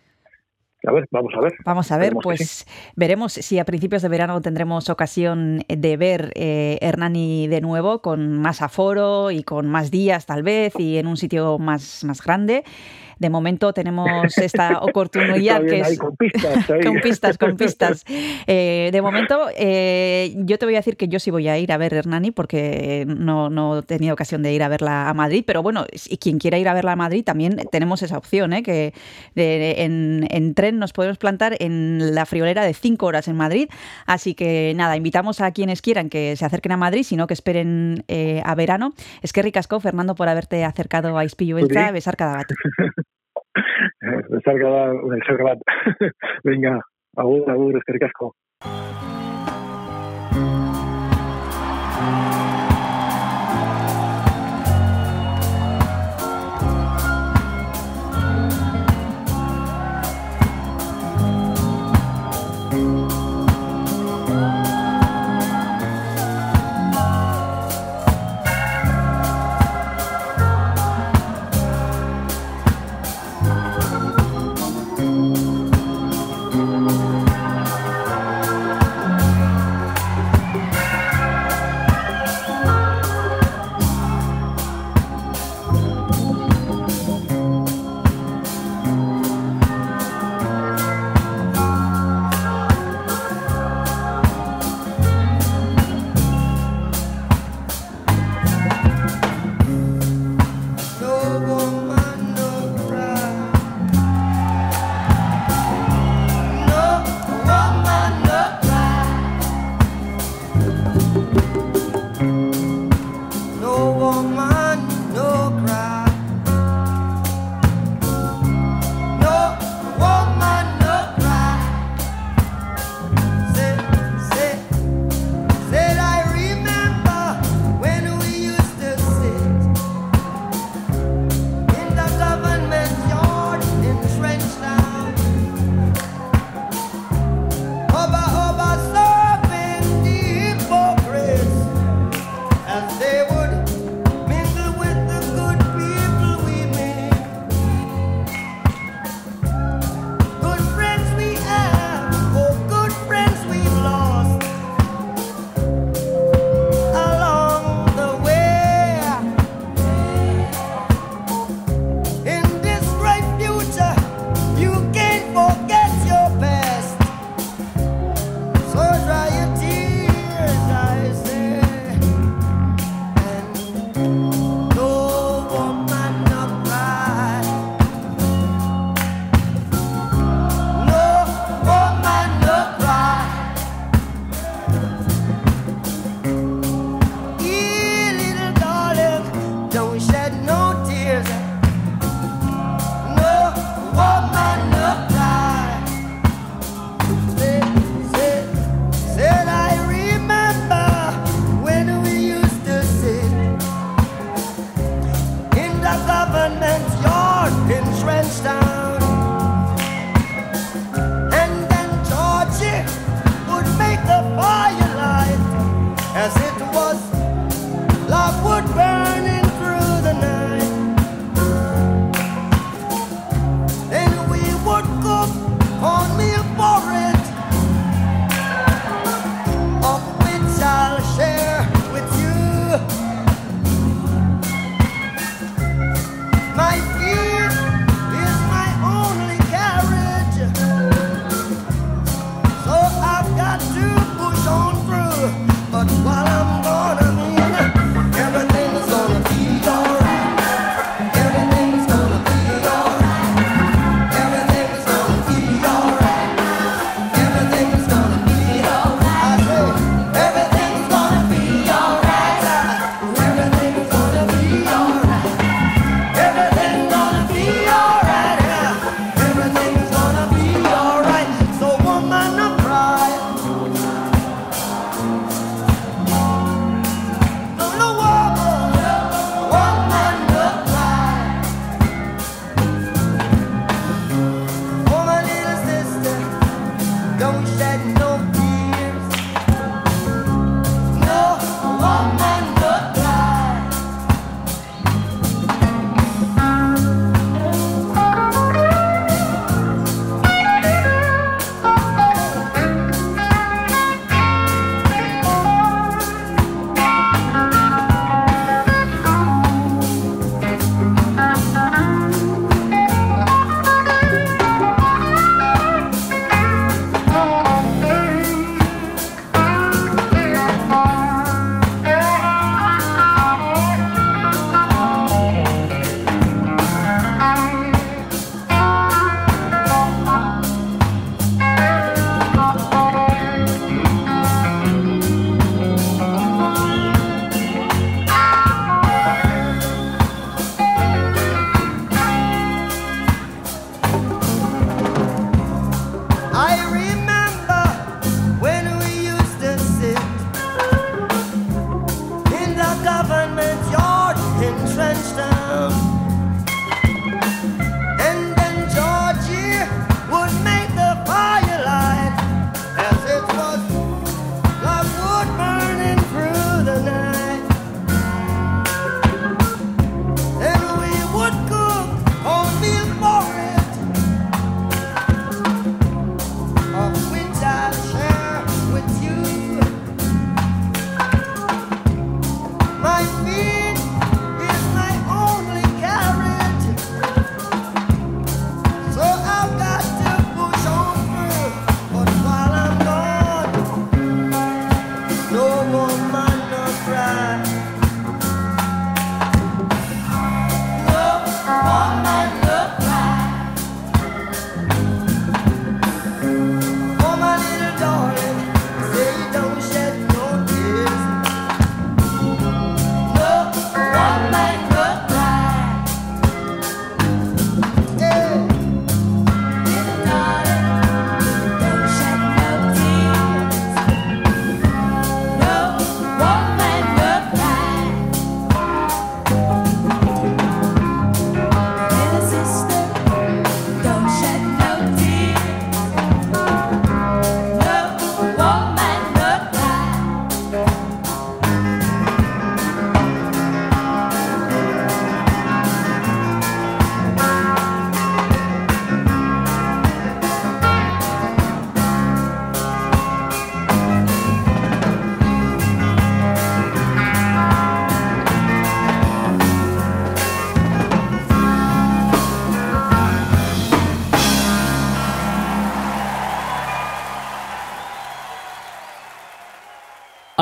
[0.87, 1.55] a ver, vamos a ver.
[1.65, 2.65] Vamos a ver, pues
[2.95, 8.41] veremos si a principios de verano tendremos ocasión de ver eh, Hernani de nuevo con
[8.41, 12.63] más aforo y con más días tal vez y en un sitio más, más grande.
[13.19, 16.67] De momento tenemos esta oportunidad que es con pistas.
[16.85, 18.05] con pistas, con pistas.
[18.49, 21.73] Eh, de momento, eh, yo te voy a decir que yo sí voy a ir
[21.73, 25.43] a ver Hernani porque no, no he tenido ocasión de ir a verla a Madrid,
[25.47, 28.63] pero bueno, si quien quiera ir a verla a Madrid también tenemos esa opción, ¿eh?
[28.63, 28.93] que
[29.35, 33.69] de- en, en tren nos podemos plantar en la friolera de cinco horas en Madrid.
[34.07, 38.05] Así que nada, invitamos a quienes quieran que se acerquen a Madrid, sino que esperen
[38.09, 38.95] eh, a verano.
[39.23, 42.47] Es que ricasco, Fernando, por haberte acercado a Ispillo Beltza, Muy besar cada bat.
[44.07, 45.61] Eh, estar grabado- estar grabado.
[46.45, 46.81] Venga,
[47.17, 48.35] agur, agur, eskerrik asko.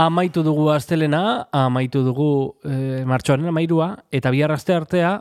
[0.06, 5.18] amaitu dugu astelena, amaitu dugu e, martxoaren amairua, eta bihar aste artea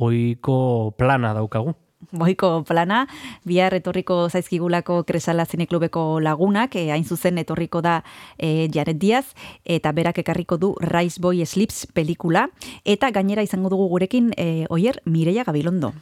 [0.00, 1.74] oiko plana daukagu.
[2.16, 3.02] Boiko plana,
[3.44, 8.00] bihar etorriko zaizkigulako Kresala Zineklubeko lagunak, eh, hain zuzen etorriko da
[8.38, 9.26] eh, Jared Diaz,
[9.64, 12.48] eta berak ekarriko du Rice Boy Slips pelikula,
[12.84, 15.92] eta gainera izango dugu gurekin eh, oier Mireia Gabilondo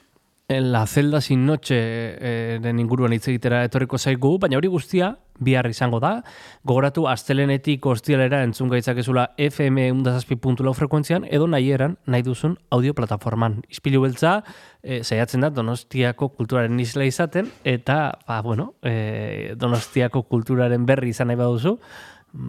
[0.49, 5.11] la celda sin noche eh, den inguruan hitz egitera etorriko zaigu, baina hori guztia
[5.45, 6.23] bihar izango da.
[6.65, 13.61] Gogoratu astelenetik ostialera entzun gaitzakezula FM 107.lau frekuentzian edo nahi eran, nahi duzun audio plataforman.
[13.69, 14.39] Ispilu beltza,
[14.83, 21.29] eh, saiatzen da Donostiako kulturaren isla izaten eta, ba, bueno, eh, Donostiako kulturaren berri izan
[21.29, 21.77] nahi baduzu,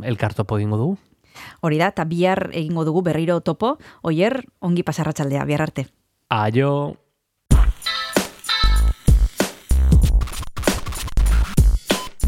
[0.07, 0.97] elkartopo egingo dugu.
[1.59, 3.75] Hori da, eta bihar egingo dugu berriro topo,
[4.07, 5.89] oier, ongi pasarratxaldea, bihar arte.
[6.29, 6.95] Aio,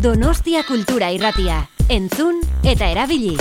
[0.02, 1.60] Donostia Kultura Irratia.
[1.86, 3.36] Entzun eta erabili.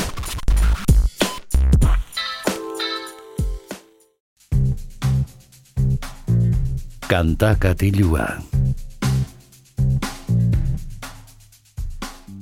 [7.09, 8.27] Kanta katilua.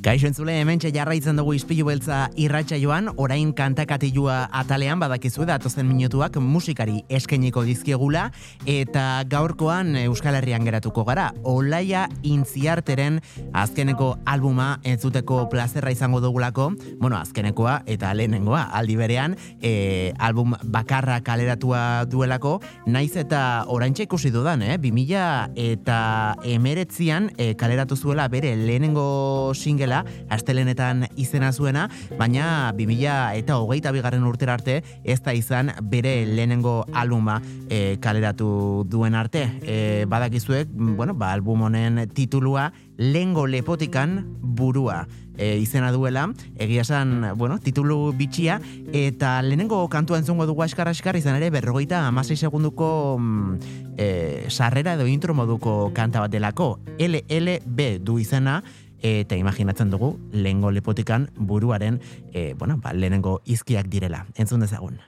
[0.09, 7.03] Kaixo entzule, hemen jarraitzen dugu izpilu beltza irratsaioan, orain kantakatilua atalean badakizu datozen minutuak musikari
[7.13, 8.31] eskeniko dizkiegula,
[8.65, 11.27] eta gaurkoan Euskal Herrian geratuko gara.
[11.45, 13.19] Olaia Intziarteren
[13.53, 16.71] azkeneko albuma entzuteko plazerra izango dugulako,
[17.03, 24.33] bueno, azkenekoa eta lehenengoa, aldi berean, e, album bakarra kaleratua duelako, naiz eta oraintxe ikusi
[24.33, 24.81] dudan, eh?
[24.81, 26.01] 2000 eta
[26.49, 29.98] emeretzian e, kaleratu zuela bere lehenengo singela,
[30.29, 31.89] astelenetan izena zuena,
[32.19, 38.85] baina 2000 eta hogeita bigarren urtera arte ez da izan bere lehenengo albuma e, kaleratu
[38.89, 39.47] duen arte.
[39.63, 45.07] E, badakizuek, bueno, ba, album honen titulua Lengo lepotikan burua
[45.39, 46.27] e, izena duela,
[46.59, 48.59] egia esan, bueno, titulu bitxia,
[48.93, 53.55] eta lehenengo kantua entzungo dugu askar askar izan ere berrogeita amasei segunduko mm,
[53.97, 54.09] e,
[54.51, 56.81] sarrera edo intro moduko kanta bat delako.
[56.99, 58.63] LLB du izena,
[59.03, 62.01] eta imaginatzen dugu lehengo lepotikan buruaren
[62.33, 64.27] e, bueno, ba, lehenengo izkiak direla.
[64.37, 64.99] Entzun dezagun.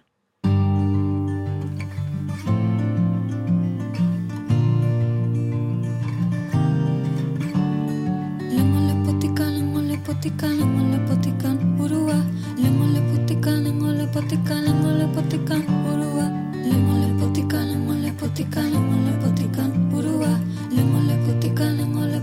[8.51, 12.19] Lengo lepotikan, lengo lepotikan, lengo lepotikan burua.
[12.57, 16.27] Lengo lepotikan, lengo lepotikan, lengo lepotikan burua.
[16.62, 19.10] Lengo lepotikan, lengo lepotikan, lengo lepotikan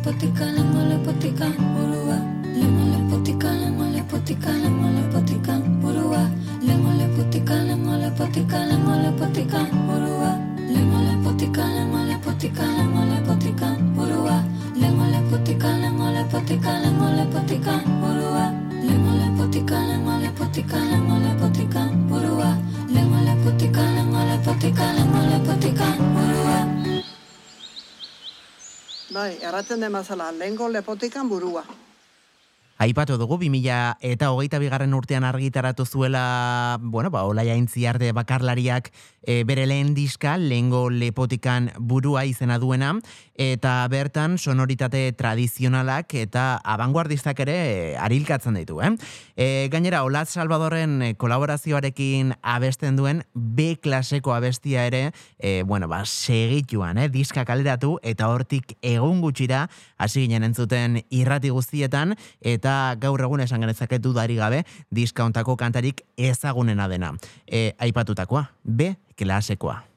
[0.07, 2.17] lengo lepotikan, lengo lepotikan burua.
[2.55, 6.29] Lengo lepotikan, lengo lepotikan, lengo lepotikan burua.
[6.61, 10.06] Lengo lepotikan, lengo lepotikan, lengo lepotikan burua.
[29.27, 31.65] Bai, erraten den bezala, lehengo lepotikan burua.
[32.77, 38.91] Aipatu dugu 2000 eta hogeita bigarren urtean argitaratu zuela, bueno, ba, Olaia Intziarte bakarlariak
[39.25, 42.91] e, bere lehen diska, lehengo lepotikan burua izena duena,
[43.33, 48.93] eta bertan sonoritate tradizionalak eta abanguardistak ere e, arilkatzen ditu, eh?
[49.33, 56.03] E, gainera, Olat Salvadorren e, kolaborazioarekin abesten duen B klaseko abestia ere, e, bueno, ba,
[56.05, 57.09] segituan, eh?
[57.09, 59.65] diska kaleratu, eta hortik egun gutxira,
[59.97, 66.05] hasi ginen entzuten irrati guztietan, eta gaur egun esan genezake dudari gabe, diska hontako kantarik
[66.17, 67.13] ezagunena dena.
[67.45, 69.96] E, aipatutakoa, B klasekoa.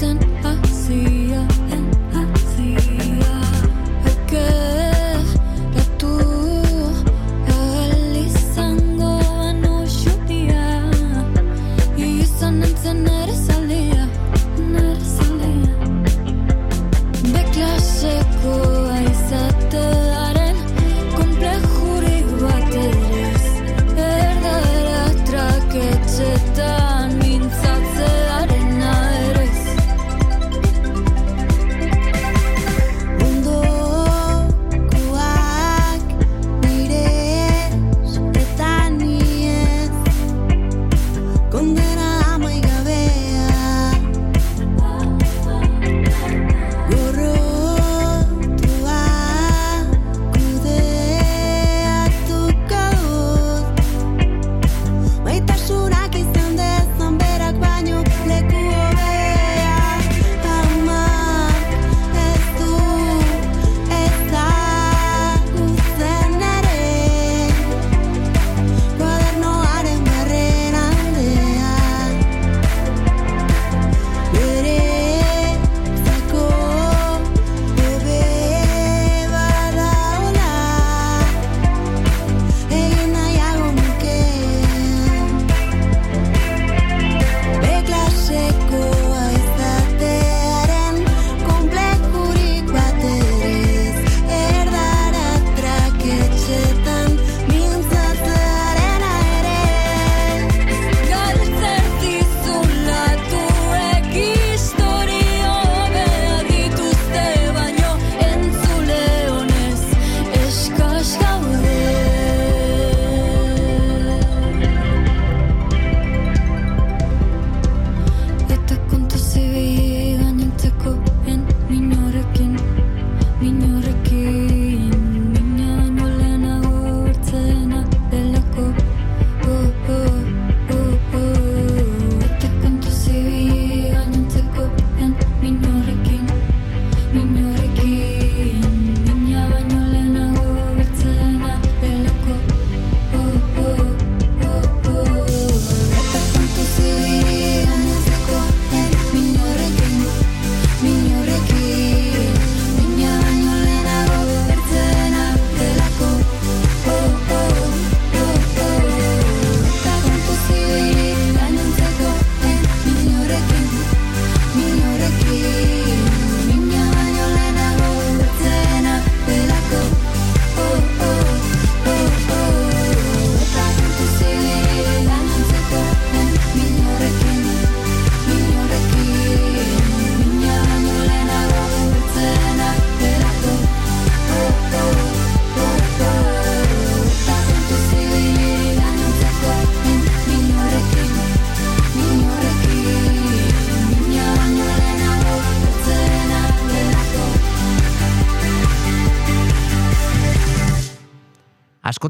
[0.00, 0.29] distant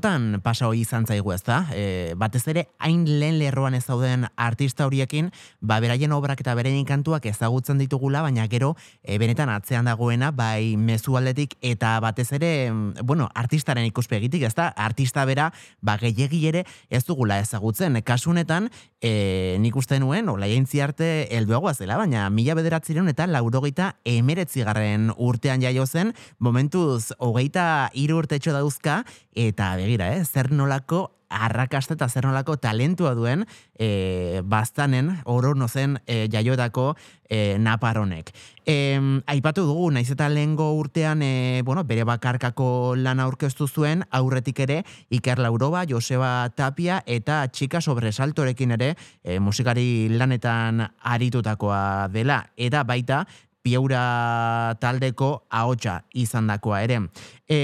[0.00, 4.22] Askotan pasa hori izan zaigu ez da, e, batez ere hain lehen lerroan ez dauden
[4.40, 5.28] artista horiekin,
[5.60, 8.70] ba beraien obrak eta beraien kantuak ezagutzen ditugula, baina gero
[9.04, 14.54] e, benetan atzean dagoena, bai mezu aldetik eta batez ere, mm, bueno, artistaren ikuspegitik, ez
[14.56, 15.50] da, artista bera,
[15.82, 18.00] ba gehiegi ere ez dugula ezagutzen.
[18.00, 18.70] Kasu honetan,
[19.00, 25.10] e, nik uste nuen, ola jaintzi arte helduagoa zela, baina mila bederatzireun eta laurogeita emeretzigarren
[25.16, 29.02] urtean jaio zen, momentuz hogeita hiru urtetxo dauzka,
[29.34, 33.46] eta begira, eh, zer nolako arrakasta eta zer nolako talentua duen
[33.78, 36.94] e, baztanen, oro nozen e, jaiotako
[37.30, 38.32] e, naparonek.
[38.66, 38.98] E,
[39.30, 44.82] aipatu dugu, naiz eta lehengo urtean e, bueno, bere bakarkako lan aurkeztu zuen, aurretik ere
[45.10, 52.42] Iker Lauroba, Joseba Tapia eta Txika Sobresaltorekin ere e, musikari lanetan aritutakoa dela.
[52.56, 53.24] Eta baita,
[53.62, 57.00] Piaura taldeko ahotsa izandakoa ere.
[57.44, 57.58] E,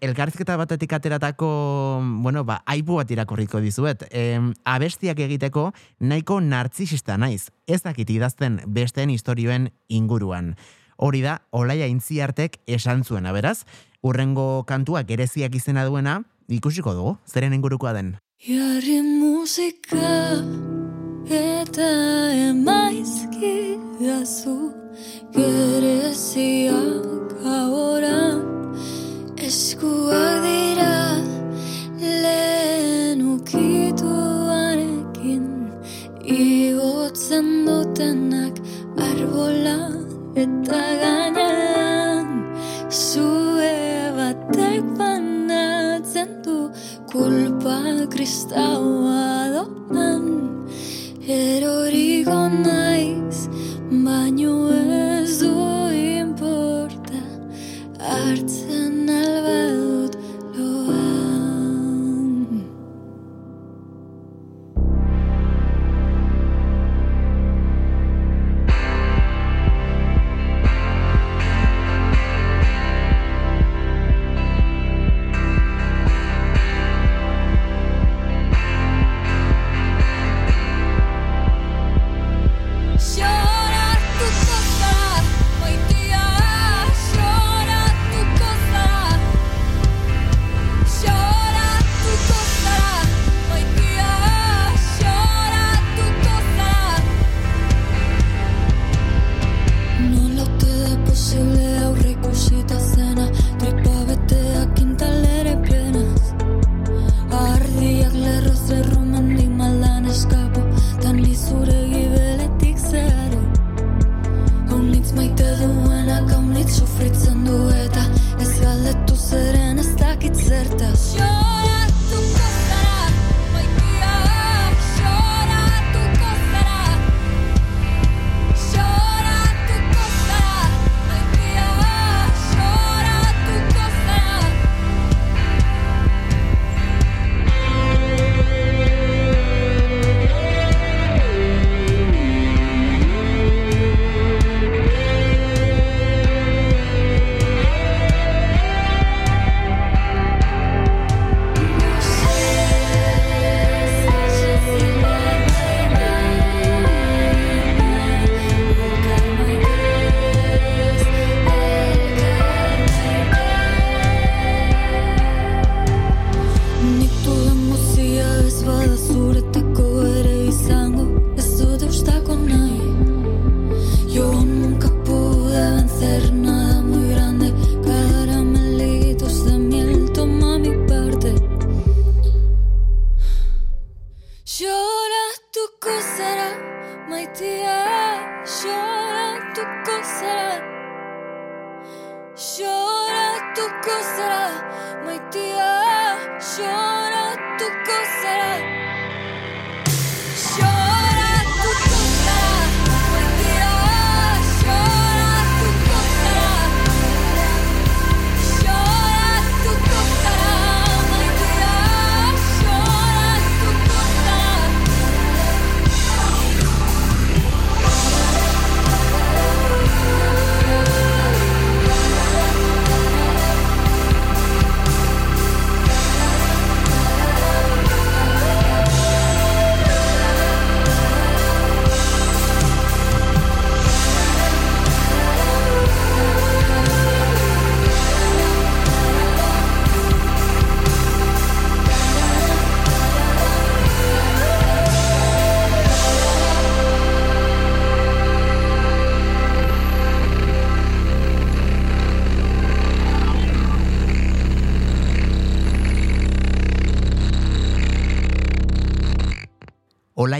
[0.00, 1.48] elkarrizketa batetik ateratako,
[2.24, 4.06] bueno, ba, aipu bat irakorriko dizuet.
[4.10, 7.50] E, abestiak egiteko nahiko nartzisista naiz.
[7.66, 10.54] Ez dakit idazten besteen historioen inguruan.
[10.96, 13.66] Hori da, Olaia Intziartek esan zuena, beraz,
[14.00, 18.16] urrengo kantua gereziak izena duena, ikusiko dugu, zeren ingurukoa den.
[18.40, 20.40] Jarri musika
[21.28, 24.70] eta emaizki gazu
[25.34, 28.38] gereziak ahora
[29.46, 31.18] eskuak dira
[32.22, 35.46] lehen ukituarekin
[36.22, 38.54] igotzen dutenak
[39.08, 39.80] arbola
[40.44, 42.26] eta gainean
[42.90, 43.74] zue
[44.14, 46.58] batek banatzen du
[47.10, 47.78] kulpa
[48.14, 50.46] kristaua doan
[51.28, 53.48] eroriko naiz
[53.90, 55.50] baino ez du
[55.90, 57.22] importa
[57.98, 59.85] hartzen albadut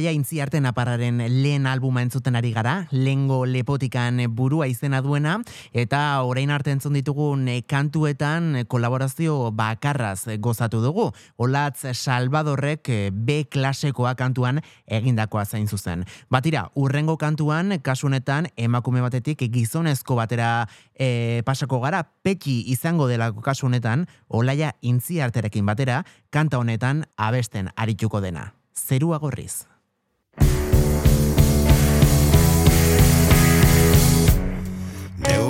[0.06, 5.32] Olaia intziarte naparraren lehen albuma entzuten ari gara, lengo lepotikan burua izena duena,
[5.74, 11.08] eta orain arte entzun ditugun kantuetan kolaborazio bakarraz gozatu dugu.
[11.42, 16.06] Olatz Salvadorrek B klasekoa kantuan egindakoa zain zuzen.
[16.30, 23.42] Batira, urrengo kantuan, kasu honetan, emakume batetik gizonezko batera e, pasako gara, peki izango delako
[23.42, 28.52] kasu honetan, olaia intziarterekin batera, kanta honetan abesten arituko dena.
[28.70, 29.66] Zerua gorriz.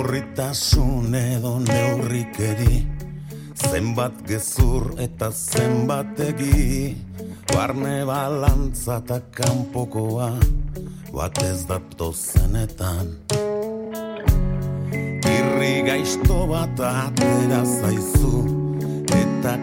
[0.07, 2.77] Neurritasun edo neurrikeri
[3.59, 6.95] Zenbat gezur eta zenbat egi.
[7.51, 10.29] Barne balantza eta kanpokoa
[11.11, 13.11] Bat ez dato zenetan.
[15.33, 18.45] Irri gaizto bat atera zaizu
[19.11, 19.57] Eta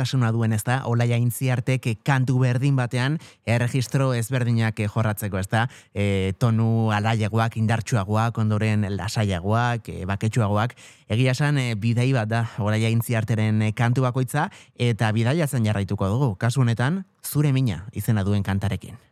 [0.00, 6.32] errestasuna duen ez da, olaia intziartek kantu berdin batean erregistro ezberdinak jorratzeko ez da, e,
[6.40, 10.74] tonu alaiagoak, indartsuagoak, ondoren lasaiagoak, e, baketsuagoak,
[11.08, 14.48] egia esan e, bidai bat da olaia intziarteren kantu bakoitza,
[14.78, 19.09] eta bidaia zen jarraituko dugu, kasu honetan, zure mina izena duen kantarekin.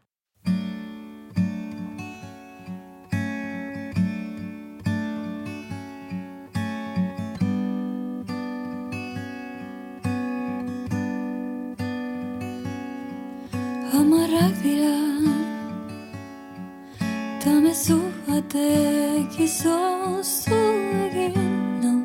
[18.38, 20.58] Batek izozu
[21.04, 21.38] egin
[21.82, 22.02] nau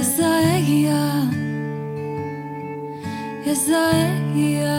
[0.00, 1.04] Ez da egia
[3.52, 4.69] Ez da egia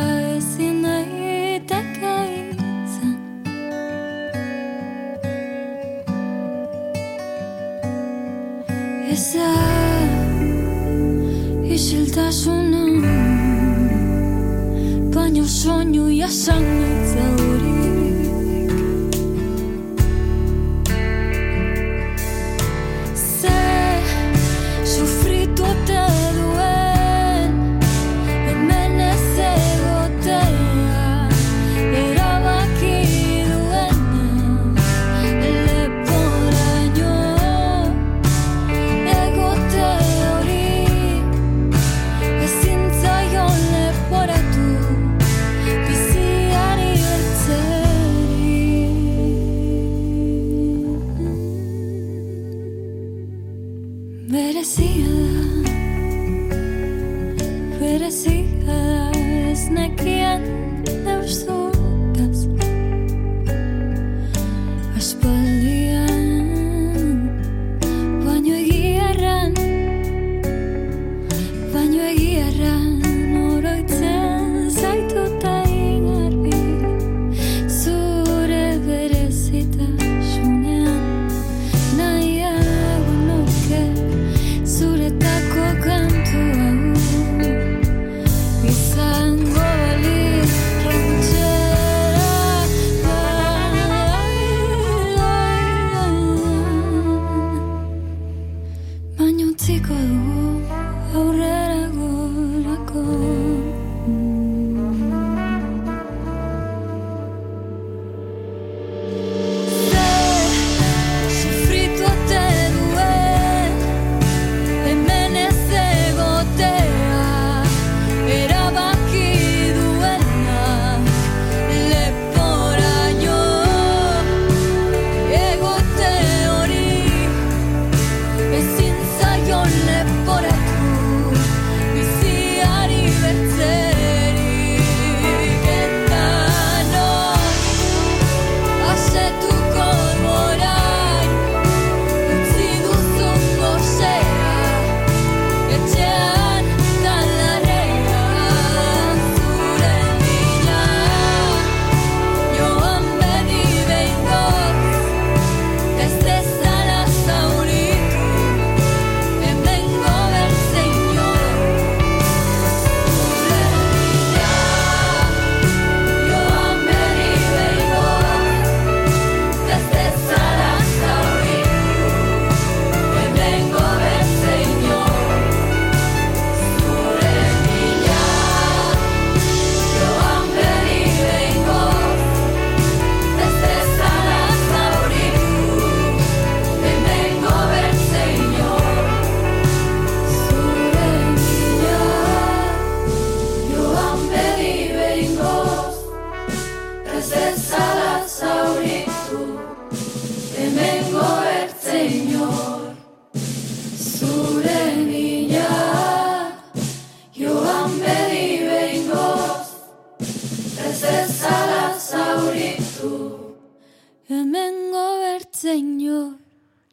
[215.61, 216.37] señor.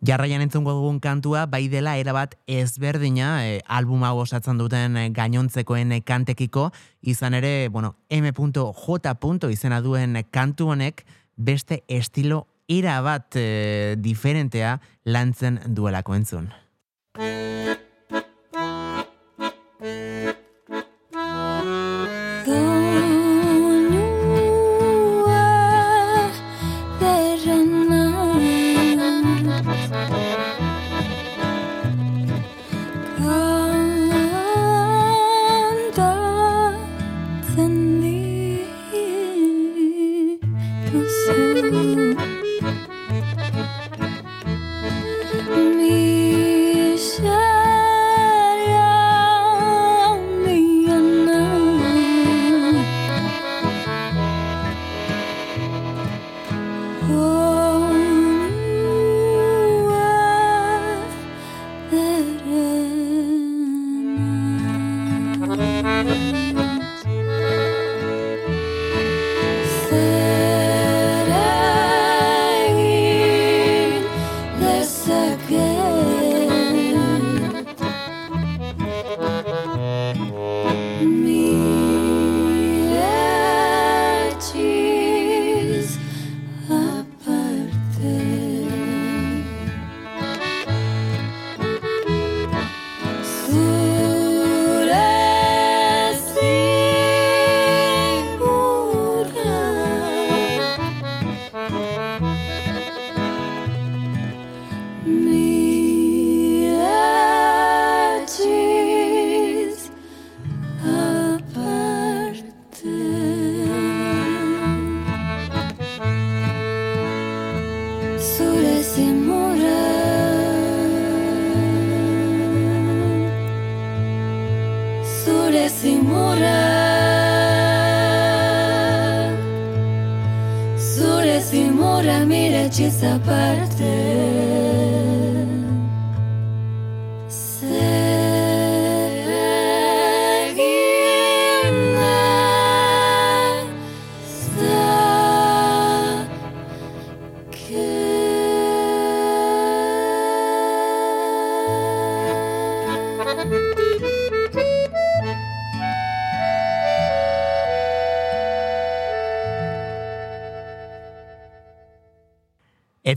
[0.05, 5.97] Jarraian entzungo dugun kantua bai dela erabat ezberdina e, album hau osatzen duten eh, gainontzekoen
[5.97, 6.69] eh, kantekiko
[7.03, 9.51] izan ere, bueno, m.j.
[9.51, 11.05] izena duen kantu honek
[11.36, 16.53] beste estilo era bat e, diferentea lantzen duelako entzun.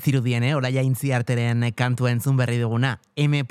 [0.02, 0.56] Zirudien, eh?
[0.58, 2.98] Olaia intziarteren kantua entzun berri duguna.
[3.16, 3.46] M.J.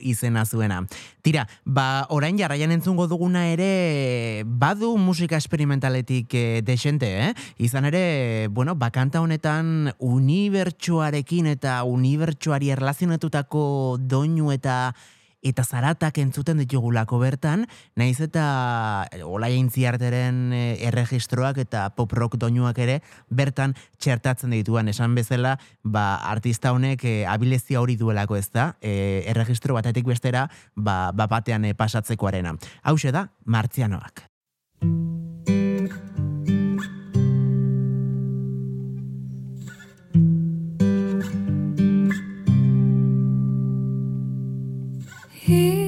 [0.00, 0.82] izena zuena.
[1.22, 7.32] Tira, ba, orain jarraian entzungo duguna ere badu musika esperimentaletik eh, desente, eh?
[7.58, 14.94] Izan ere, bueno, bakanta honetan unibertsuarekin eta unibertsuari erlazionatutako doinu eta
[15.44, 17.66] eta zaratak entzuten ditugulako bertan,
[18.00, 18.44] naiz eta
[19.22, 26.16] olaia intziarteren eh, erregistroak eta pop rock doinuak ere bertan txertatzen dituan esan bezala, ba,
[26.32, 31.64] artista honek e, abilezia hori duelako ez da, e, erregistro batetik bestera, ba, ba batean
[31.64, 32.56] e, pasatzekoarena.
[32.82, 34.28] Hau da, martzianoak.
[45.46, 45.83] Hitz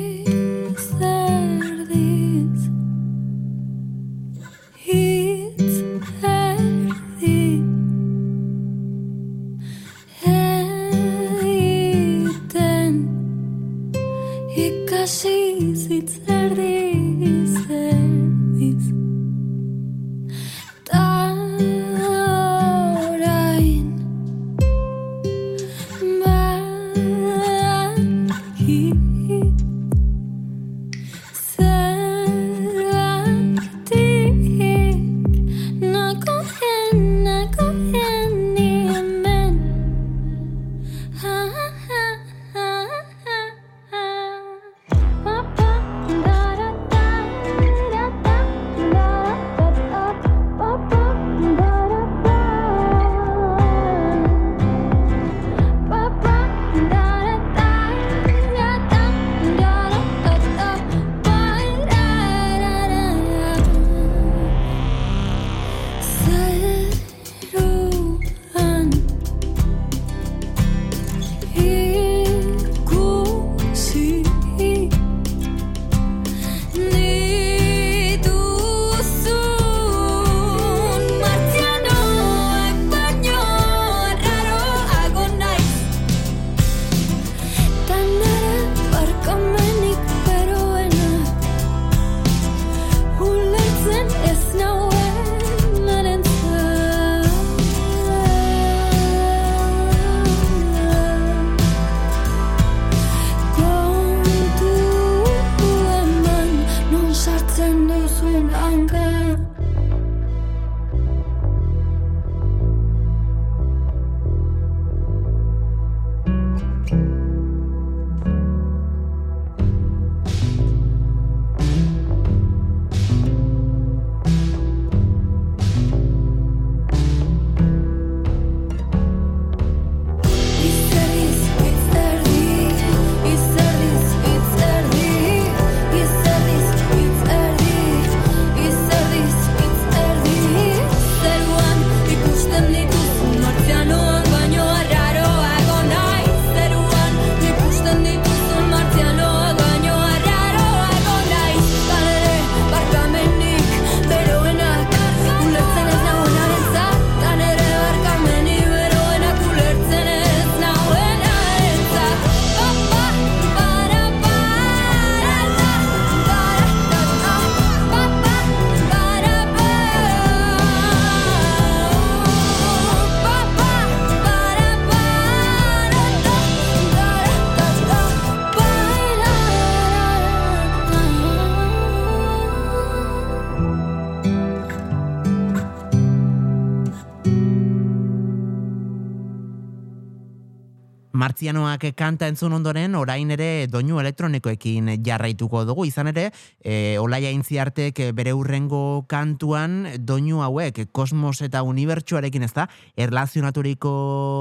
[191.36, 195.84] Martzianoak kanta entzun ondoren, orain ere doinu elektronikoekin jarraituko dugu.
[195.84, 196.30] Izan ere,
[196.64, 203.92] e, Olaia Intziartek bere urrengo kantuan doinu hauek, kosmos eta unibertsuarekin ez da, erlazionaturiko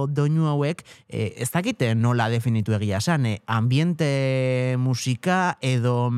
[0.07, 6.13] doinu hauek, e, ez dakite nola definitu egia esan, e, ambiente musika edo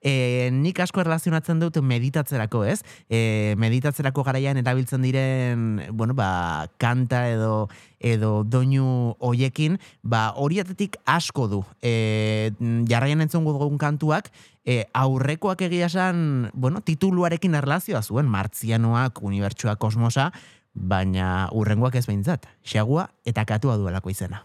[0.00, 2.80] e, nik asko erlazionatzen dut meditatzerako, ez?
[3.10, 7.68] E, meditatzerako garaian erabiltzen diren, bueno, ba, kanta edo
[7.98, 11.62] edo doinu hoiekin, ba, horiatetik asko du.
[11.82, 12.52] E,
[12.88, 14.30] jarraian entzongo dugun kantuak,
[14.62, 20.30] e, aurrekoak egia esan, bueno, tituluarekin erlazioa zuen, martzianoak, unibertsua, kosmosa,
[20.78, 24.44] baina urrengoak ez behintzat, xagua eta katua duelako izena.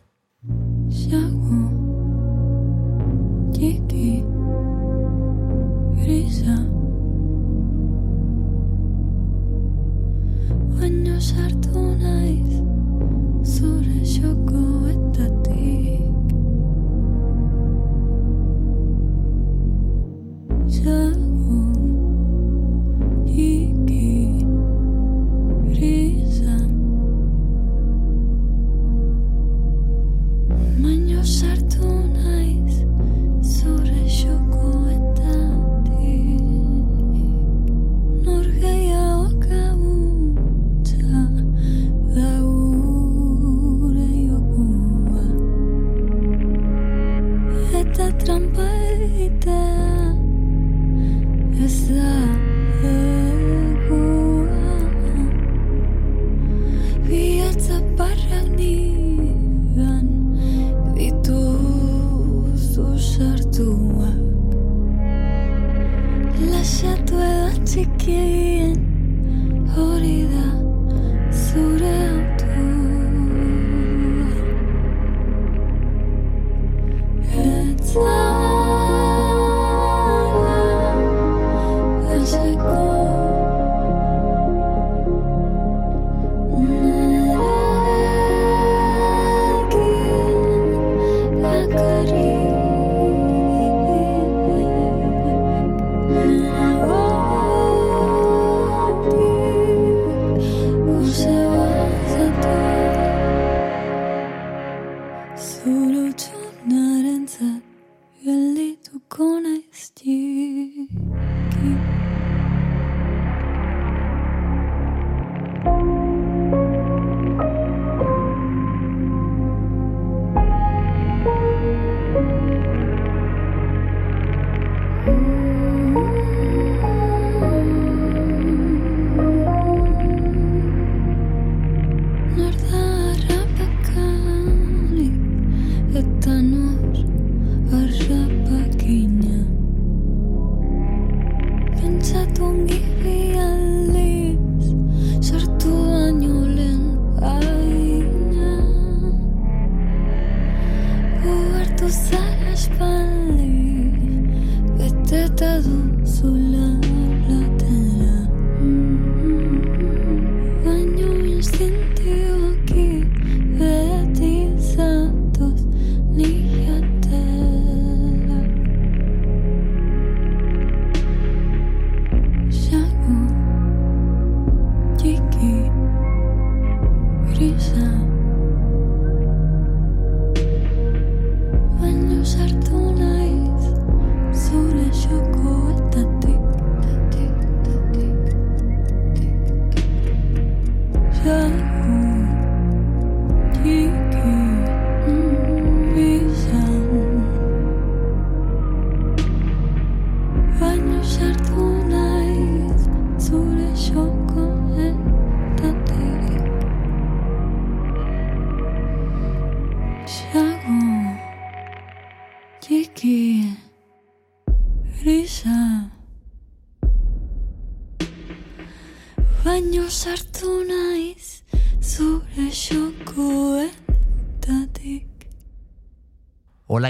[0.90, 1.83] Xago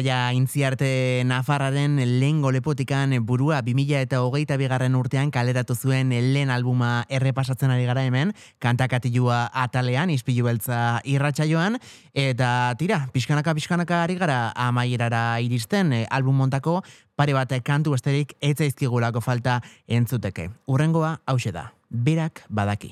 [0.03, 7.05] Olaia intziarte Nafarraren lehen lepotikan burua 2000 eta hogeita bigarren urtean kaleratu zuen lehen albuma
[7.07, 11.79] errepasatzen ari gara hemen, kantakatilua atalean, ispilu beltza irratsaioan
[12.13, 16.81] eta tira, pixkanaka pixkanaka ari gara amaierara iristen eh, album montako
[17.15, 20.49] pare bat kantu besterik ez zaizkigulako falta entzuteke.
[20.67, 22.91] Urrengoa hause da, berak badaki.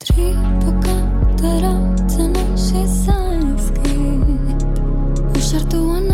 [0.00, 0.96] Tripoka
[1.36, 4.24] taratzen hasi zaizki
[5.36, 6.13] Usartua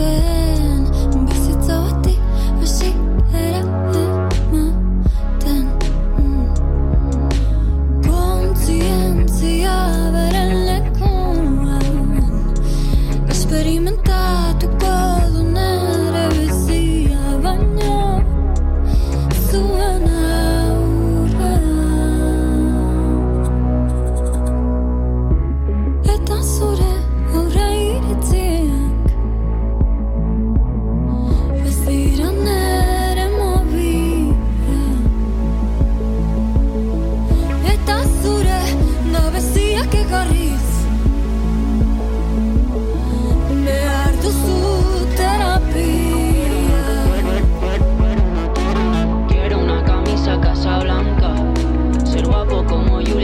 [0.00, 0.29] ez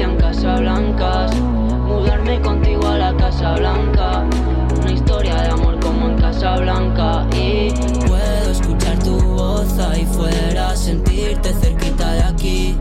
[0.07, 1.37] en Casa Blancas.
[1.41, 4.25] Mudarme contigo a la Casa Blanca.
[4.81, 7.27] Una historia de amor como en Casa Blanca.
[7.37, 7.71] Y
[8.07, 12.77] puedo escuchar tu voz ahí fuera, sentirte cerquita de aquí.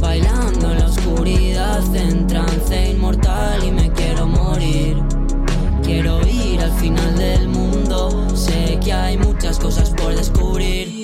[0.00, 5.02] Bailando en la oscuridad, en trance inmortal y me quiero morir.
[5.82, 11.02] Quiero ir al final del mundo, sé que hay muchas cosas por descubrir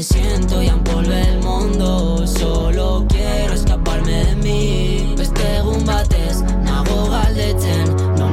[0.00, 2.26] me siento y envolve el mundo.
[2.26, 5.12] Solo quiero escaparme de mí.
[5.14, 7.84] Pues Beste egun batez, nago galdetzen,
[8.16, 8.32] non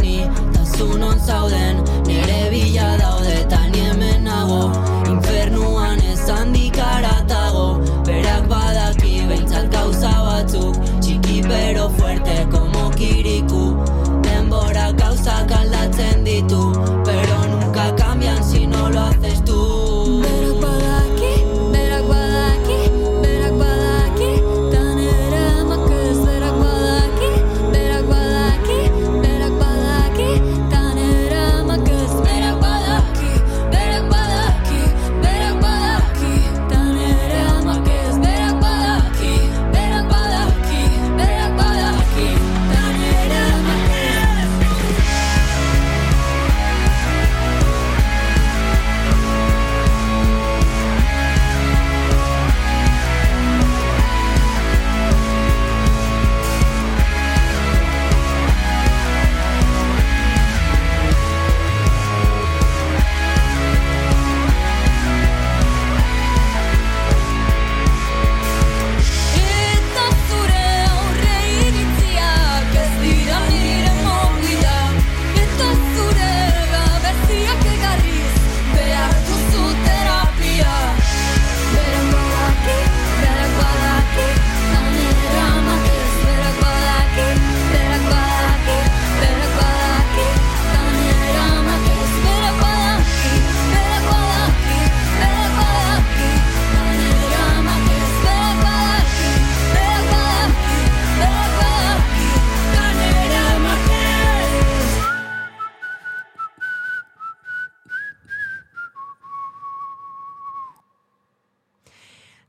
[0.00, 0.24] ni,
[1.20, 1.67] zauden.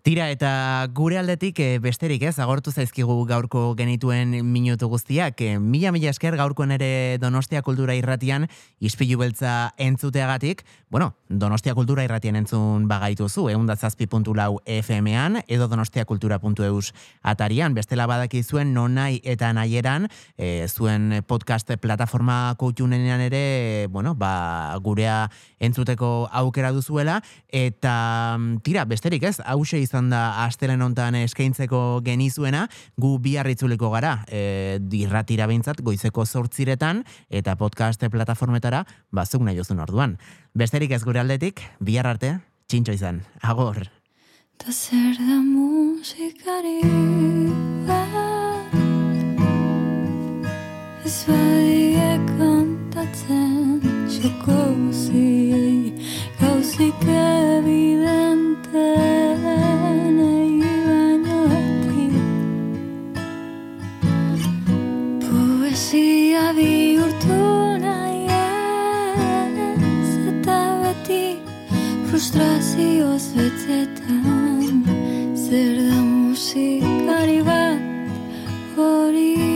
[0.10, 5.38] Tira eta gure aldetik eh, besterik ez, agortu zaizkigu gaurko genituen minutu guztiak.
[5.46, 8.48] Eh, Mila mila esker gaurkoen ere Donostia Kultura Irratian
[8.82, 10.64] ispilu beltza entzuteagatik.
[10.90, 16.90] Bueno, Donostia Kultura Irratian entzun bagaituzu, egun da zazpi puntu lau FM-an, edo donostiakultura.eus
[17.22, 17.78] atarian.
[17.78, 20.10] Bestela badaki zuen nonai eta nahieran,
[20.40, 25.30] eh, zuen podcast plataforma koutxunenean ere, bueno, ba, gurea
[25.60, 27.22] entzuteko aukera duzuela,
[27.54, 27.94] eta
[28.40, 34.24] mm, tira, besterik ez, hause izan da astelen hontan eskaintzeko genizuena, gu bihar itzuliko gara,
[34.32, 40.16] e, dirratira behintzat, goizeko zortziretan, eta podcast plataformetara, bazuk nahi ozun orduan.
[40.56, 42.38] Besterik ez gure aldetik, bihar arte,
[42.72, 43.90] txintxo izan, agor.
[44.60, 46.82] Ta zer da musikari
[47.88, 48.74] bat
[51.08, 53.80] Ez badie kantatzen
[54.12, 55.96] txoko guziei
[56.42, 58.86] Gauzik evidente
[66.40, 67.38] Poesia bihurtu
[67.84, 71.26] nahi ez Eta beti
[75.44, 77.82] Zer da musikari bat
[78.78, 79.49] hori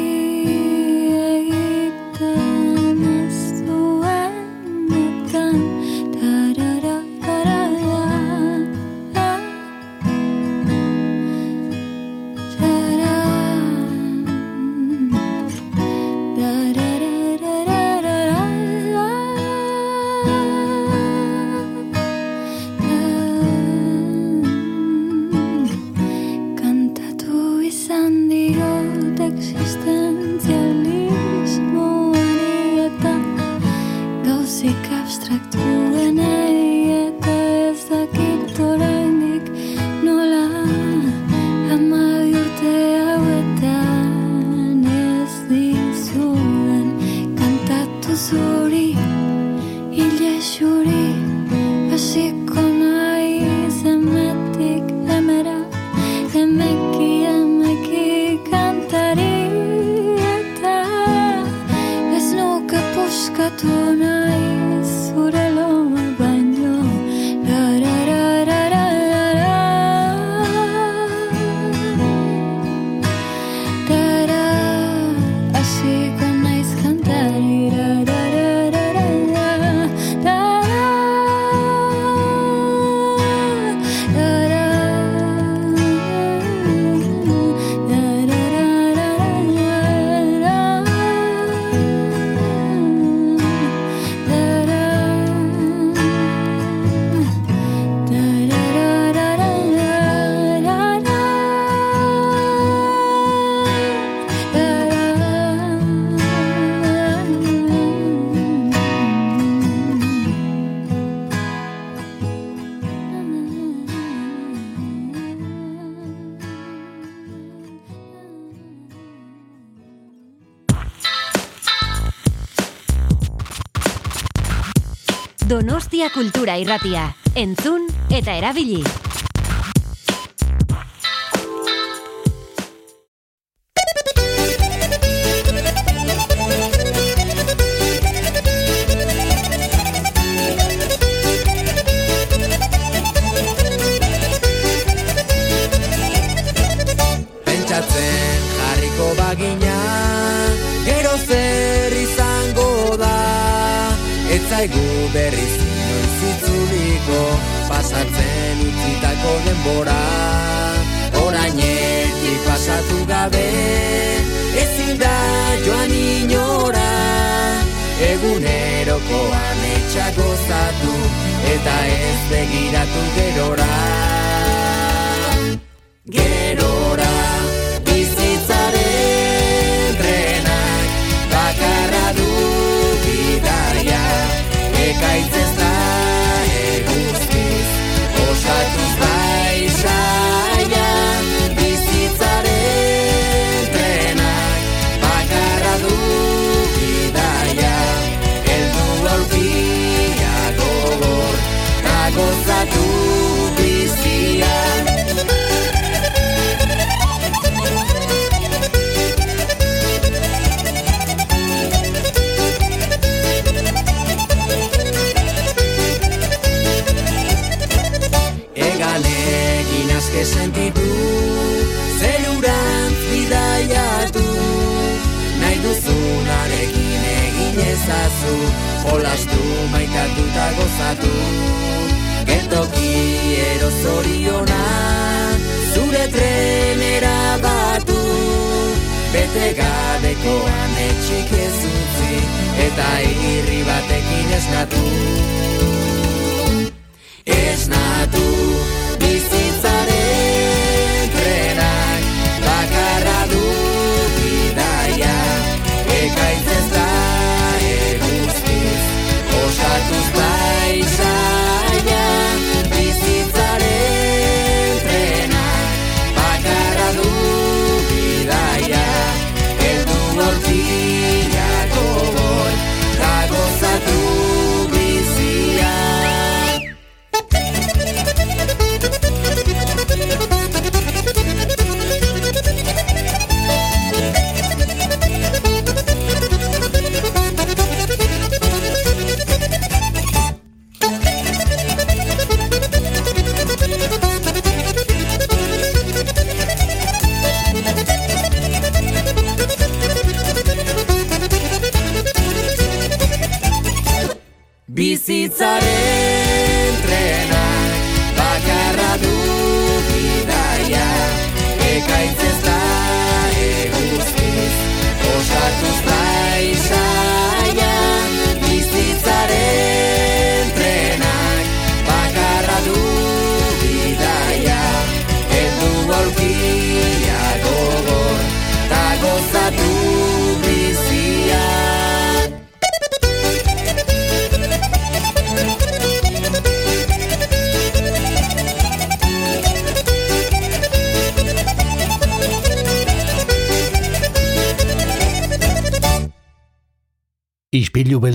[126.58, 127.08] Irratia.
[127.36, 128.84] Entzun eta erabili.